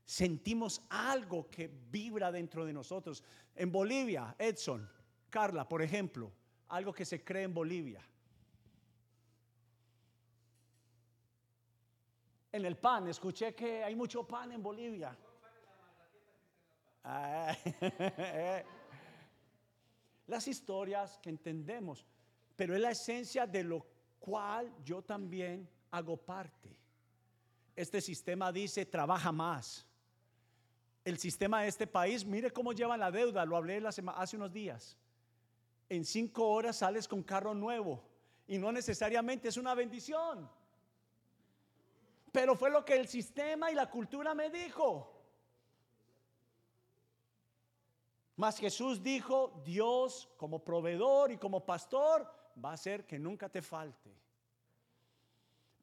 [0.02, 3.22] sentimos algo que vibra dentro de nosotros.
[3.54, 4.88] En Bolivia, Edson,
[5.28, 6.32] Carla, por ejemplo,
[6.68, 8.02] algo que se cree en Bolivia.
[12.50, 15.14] En el pan, escuché que hay mucho pan en Bolivia.
[17.04, 17.54] Ah,
[20.26, 22.06] las historias que entendemos,
[22.56, 23.86] pero es la esencia de lo
[24.18, 26.85] cual yo también hago parte.
[27.76, 29.86] Este sistema dice, trabaja más.
[31.04, 34.98] el sistema de este país, mire cómo llevan la deuda, lo hablé hace unos días.
[35.88, 38.02] En cinco horas sales con carro nuevo
[38.48, 40.50] y no necesariamente es una bendición.
[42.32, 45.12] Pero fue lo que el sistema y la cultura me dijo.
[48.34, 52.28] Mas Jesús dijo, Dios como proveedor y como pastor
[52.62, 54.10] va a hacer que nunca te falte.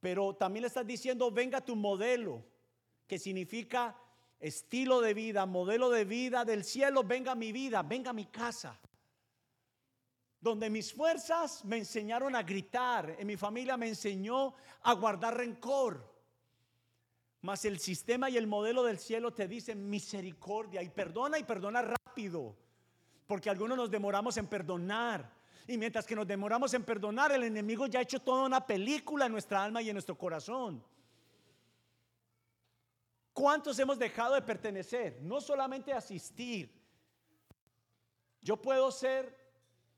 [0.04, 2.44] Pero también le estás diciendo, venga tu modelo,
[3.08, 3.98] que significa
[4.38, 8.78] estilo de vida, modelo de vida del cielo, venga mi vida, venga mi casa.
[10.42, 16.14] Donde mis fuerzas me enseñaron a gritar, en mi familia me enseñó a guardar rencor.
[17.40, 21.82] Mas el sistema y el modelo del cielo te dicen misericordia y perdona y perdona
[21.82, 22.58] rápido.
[23.26, 25.32] Porque algunos nos demoramos en perdonar.
[25.68, 29.26] Y mientras que nos demoramos en perdonar, el enemigo ya ha hecho toda una película
[29.26, 30.84] en nuestra alma y en nuestro corazón.
[33.32, 35.20] ¿Cuántos hemos dejado de pertenecer?
[35.22, 36.72] No solamente asistir.
[38.42, 39.44] Yo puedo ser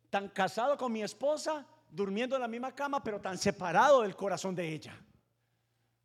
[0.10, 4.56] tan casado con mi esposa, durmiendo en la misma cama, pero tan separado del corazón
[4.56, 4.98] de ella.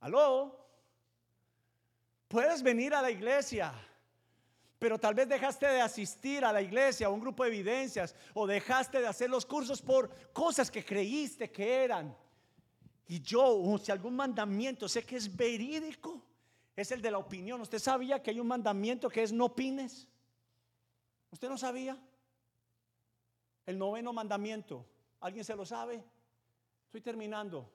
[0.00, 0.58] ¿Aló?
[2.26, 3.72] Puedes venir a la iglesia,
[4.80, 8.46] pero tal vez dejaste de asistir a la iglesia, a un grupo de evidencias, o
[8.46, 12.16] dejaste de hacer los cursos por cosas que creíste que eran.
[13.06, 16.22] Y yo, si algún mandamiento sé que es verídico,
[16.74, 17.60] es el de la opinión.
[17.60, 20.08] ¿Usted sabía que hay un mandamiento que es no opines?
[21.30, 21.98] ¿Usted no sabía?
[23.66, 24.86] El noveno mandamiento.
[25.20, 26.02] ¿Alguien se lo sabe?
[26.86, 27.70] Estoy terminando.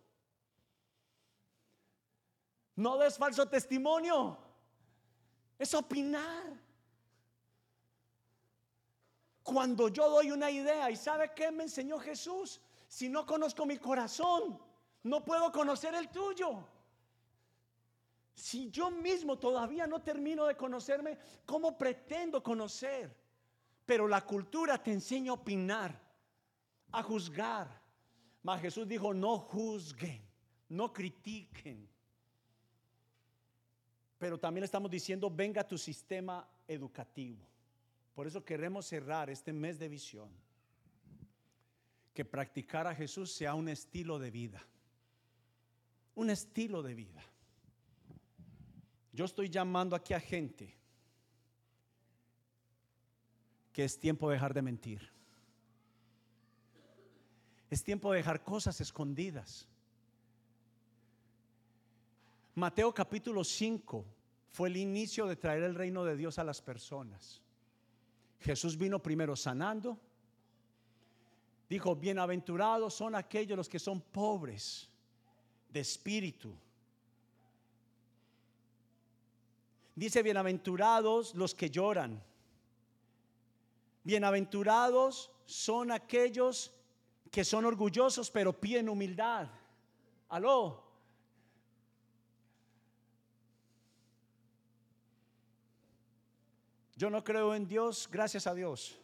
[2.76, 4.40] No des falso testimonio.
[5.60, 6.65] Es opinar.
[9.46, 12.60] Cuando yo doy una idea, ¿y sabe qué me enseñó Jesús?
[12.88, 14.60] Si no conozco mi corazón,
[15.04, 16.68] no puedo conocer el tuyo.
[18.34, 23.16] Si yo mismo todavía no termino de conocerme, ¿cómo pretendo conocer?
[23.86, 25.98] Pero la cultura te enseña a opinar,
[26.92, 27.70] a juzgar.
[28.44, 30.22] Mas Jesús dijo, no juzguen,
[30.70, 31.88] no critiquen
[34.18, 37.46] pero también estamos diciendo, venga tu sistema educativo.
[38.16, 40.30] Por eso queremos cerrar este mes de visión.
[42.14, 44.66] Que practicar a Jesús sea un estilo de vida.
[46.16, 47.22] Un estilo de vida.
[49.12, 50.74] Yo estoy llamando aquí a gente
[53.74, 55.12] que es tiempo de dejar de mentir.
[57.70, 59.68] Es tiempo de dejar cosas escondidas.
[62.54, 64.06] Mateo capítulo 5
[64.52, 67.42] fue el inicio de traer el reino de Dios a las personas.
[68.40, 70.00] Jesús vino primero sanando.
[71.68, 74.88] Dijo, bienaventurados son aquellos los que son pobres
[75.70, 76.54] de espíritu.
[79.96, 82.22] Dice, bienaventurados los que lloran.
[84.04, 86.72] Bienaventurados son aquellos
[87.32, 89.48] que son orgullosos pero piden humildad.
[90.30, 90.85] Aló.
[96.96, 98.98] Yo no creo en Dios, gracias a Dios.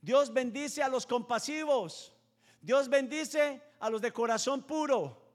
[0.00, 2.12] Dios bendice a los compasivos.
[2.60, 5.28] Dios bendice a los de corazón puro.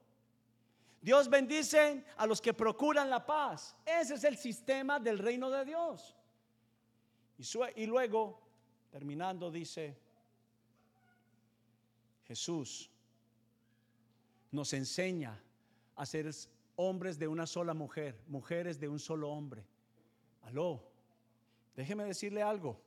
[1.00, 3.76] Dios bendice a los que procuran la paz.
[3.84, 6.16] Ese es el sistema del reino de Dios.
[7.76, 8.40] Y, luego,
[8.90, 9.98] terminando, dice,
[12.26, 12.90] Jesús
[14.50, 15.38] nos enseña
[15.96, 16.26] a ser
[16.76, 19.64] hombres de una sola mujer, mujeres de un solo hombre.
[20.42, 20.82] Aló,
[21.76, 22.80] déjeme decirle algo.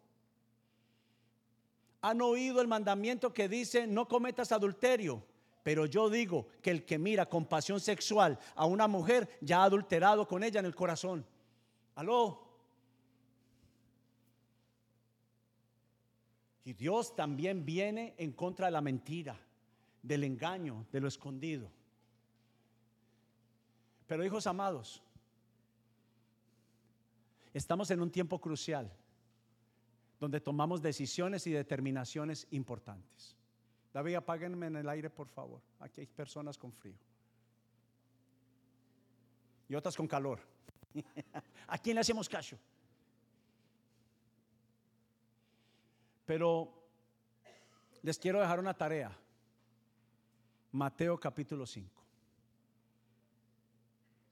[2.01, 5.23] Han oído el mandamiento que dice no cometas adulterio,
[5.63, 9.65] pero yo digo que el que mira con pasión sexual a una mujer ya ha
[9.65, 11.25] adulterado con ella en el corazón.
[11.95, 12.47] Aló.
[16.63, 19.39] Y Dios también viene en contra de la mentira,
[20.03, 21.71] del engaño, de lo escondido.
[24.07, 25.03] Pero hijos amados,
[27.53, 28.89] estamos en un tiempo crucial
[30.19, 33.35] donde tomamos decisiones y determinaciones importantes.
[33.93, 35.61] David, apáguenme en el aire, por favor.
[35.79, 36.97] Aquí hay personas con frío.
[39.67, 40.39] Y otras con calor.
[41.67, 42.57] ¿A quién le hacemos caso?
[46.25, 46.73] Pero
[48.01, 49.11] les quiero dejar una tarea.
[50.71, 52.06] Mateo capítulo 5.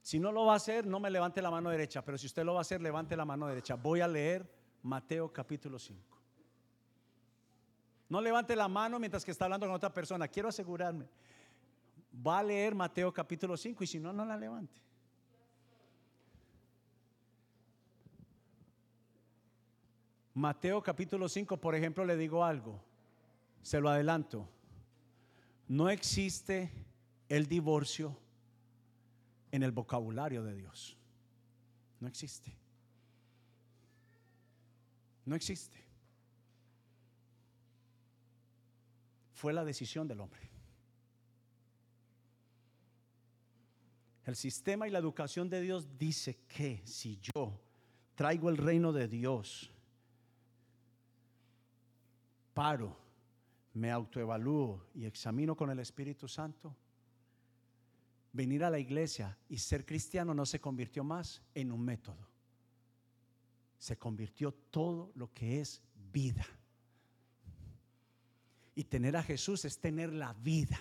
[0.06, 2.44] Si no lo va a hacer, no me levante la mano derecha, pero si usted
[2.44, 3.74] lo va a hacer, levante la mano derecha.
[3.74, 4.48] Voy a leer
[4.84, 6.00] Mateo capítulo 5.
[8.10, 11.08] No levante la mano mientras que está hablando con otra persona, quiero asegurarme.
[12.16, 14.80] Va a leer Mateo capítulo 5 y si no, no la levante.
[20.36, 22.80] Mateo capítulo 5, por ejemplo, le digo algo,
[23.64, 24.48] se lo adelanto.
[25.68, 26.72] No existe
[27.28, 28.16] el divorcio
[29.56, 30.98] en el vocabulario de Dios.
[32.00, 32.54] No existe.
[35.26, 35.78] No existe.
[39.34, 40.42] Fue la decisión del hombre.
[44.26, 47.60] El sistema y la educación de Dios dice que si yo
[48.16, 49.72] traigo el reino de Dios,
[52.54, 52.98] paro,
[53.74, 56.76] me autoevalúo y examino con el Espíritu Santo,
[58.36, 62.28] venir a la iglesia y ser cristiano no se convirtió más en un método.
[63.78, 65.82] Se convirtió todo lo que es
[66.12, 66.46] vida.
[68.76, 70.80] Y tener a Jesús es tener la vida.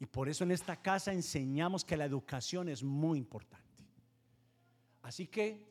[0.00, 3.84] Y por eso en esta casa enseñamos que la educación es muy importante.
[5.02, 5.68] Así que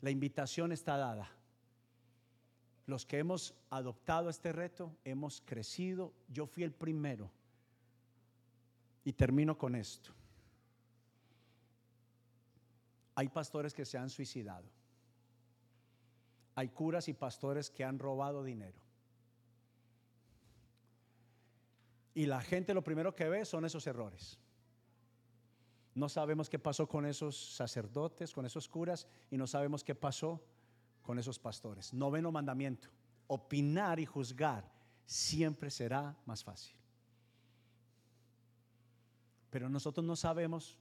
[0.00, 1.30] la invitación está dada.
[2.86, 6.14] Los que hemos adoptado este reto, hemos crecido.
[6.28, 7.30] Yo fui el primero.
[9.08, 10.10] Y termino con esto.
[13.14, 14.66] Hay pastores que se han suicidado.
[16.54, 18.76] Hay curas y pastores que han robado dinero.
[22.12, 24.38] Y la gente lo primero que ve son esos errores.
[25.94, 30.44] No sabemos qué pasó con esos sacerdotes, con esos curas, y no sabemos qué pasó
[31.00, 31.94] con esos pastores.
[31.94, 32.90] Noveno mandamiento.
[33.26, 34.70] Opinar y juzgar
[35.06, 36.77] siempre será más fácil.
[39.50, 40.78] Pero nosotros no sabemos,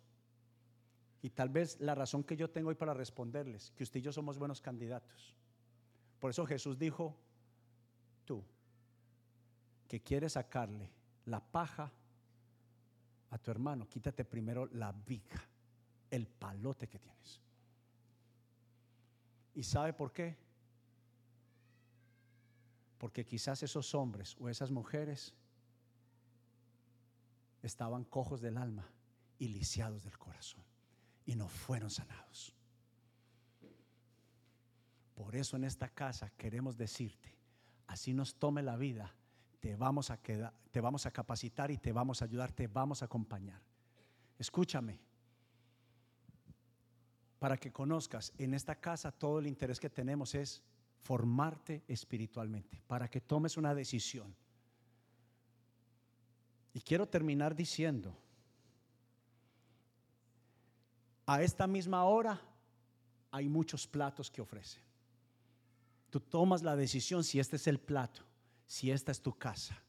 [1.21, 4.11] y tal vez la razón que yo tengo hoy para responderles, que usted y yo
[4.11, 5.35] somos buenos candidatos.
[6.19, 7.15] Por eso Jesús dijo,
[8.25, 8.43] tú,
[9.87, 10.91] que quieres sacarle
[11.25, 11.91] la paja
[13.29, 15.41] a tu hermano, quítate primero la viga,
[16.09, 17.41] el palote que tienes.
[19.53, 20.37] ¿Y sabe por qué?
[22.97, 25.33] Porque quizás esos hombres o esas mujeres
[27.67, 28.89] estaban cojos del alma
[29.37, 30.63] y lisiados del corazón
[31.25, 32.55] y no fueron sanados.
[35.13, 37.35] Por eso en esta casa queremos decirte,
[37.87, 39.13] así nos tome la vida,
[39.59, 43.01] te vamos a quedar, te vamos a capacitar y te vamos a ayudar, te vamos
[43.01, 43.61] a acompañar.
[44.37, 44.99] Escúchame.
[47.39, 50.63] Para que conozcas, en esta casa todo el interés que tenemos es
[51.01, 54.35] formarte espiritualmente, para que tomes una decisión.
[56.77, 58.15] Y quiero terminar diciendo,
[61.25, 62.39] a esta misma hora
[63.31, 64.83] hay muchos platos que ofrecen.
[66.11, 68.21] Tú tomas la decisión si este es el plato
[68.67, 69.81] si esta es tu casa.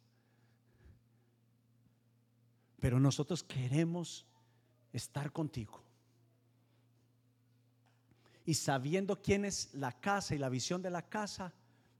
[2.80, 4.24] Pero nosotros queremos
[4.90, 5.82] estar contigo.
[8.46, 11.52] Y sabiendo quién es la casa y la visión de la casa,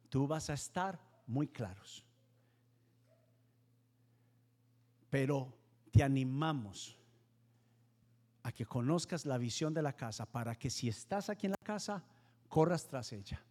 [0.09, 2.08] tú vas a estar muy claros.
[5.11, 5.57] Pero
[5.91, 6.99] te animamos
[8.43, 11.65] a que conozcas la visión de la casa para que si estás aquí en la
[11.65, 12.05] casa,
[12.49, 13.43] corras tras ella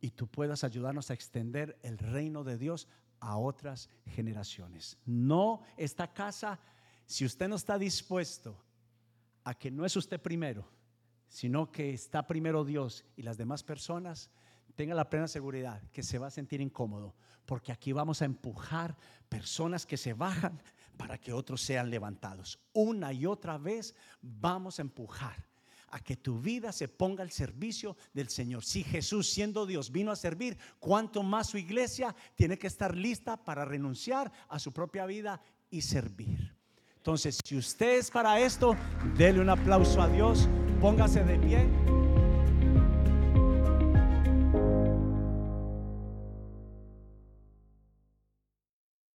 [0.00, 2.88] y tú puedas ayudarnos a extender el reino de Dios
[3.20, 4.98] a otras generaciones.
[5.04, 6.60] No esta casa,
[7.06, 8.56] si usted no está dispuesto
[9.44, 10.68] a que no es usted primero,
[11.28, 14.30] sino que está primero Dios y las demás personas,
[14.78, 18.96] tenga la plena seguridad que se va a sentir incómodo, porque aquí vamos a empujar
[19.28, 20.62] personas que se bajan
[20.96, 22.60] para que otros sean levantados.
[22.74, 25.34] Una y otra vez vamos a empujar
[25.88, 28.64] a que tu vida se ponga al servicio del Señor.
[28.64, 33.36] Si Jesús, siendo Dios, vino a servir, cuánto más su iglesia tiene que estar lista
[33.36, 36.54] para renunciar a su propia vida y servir.
[36.98, 38.76] Entonces, si usted es para esto,
[39.16, 40.48] dele un aplauso a Dios,
[40.80, 41.97] póngase de pie.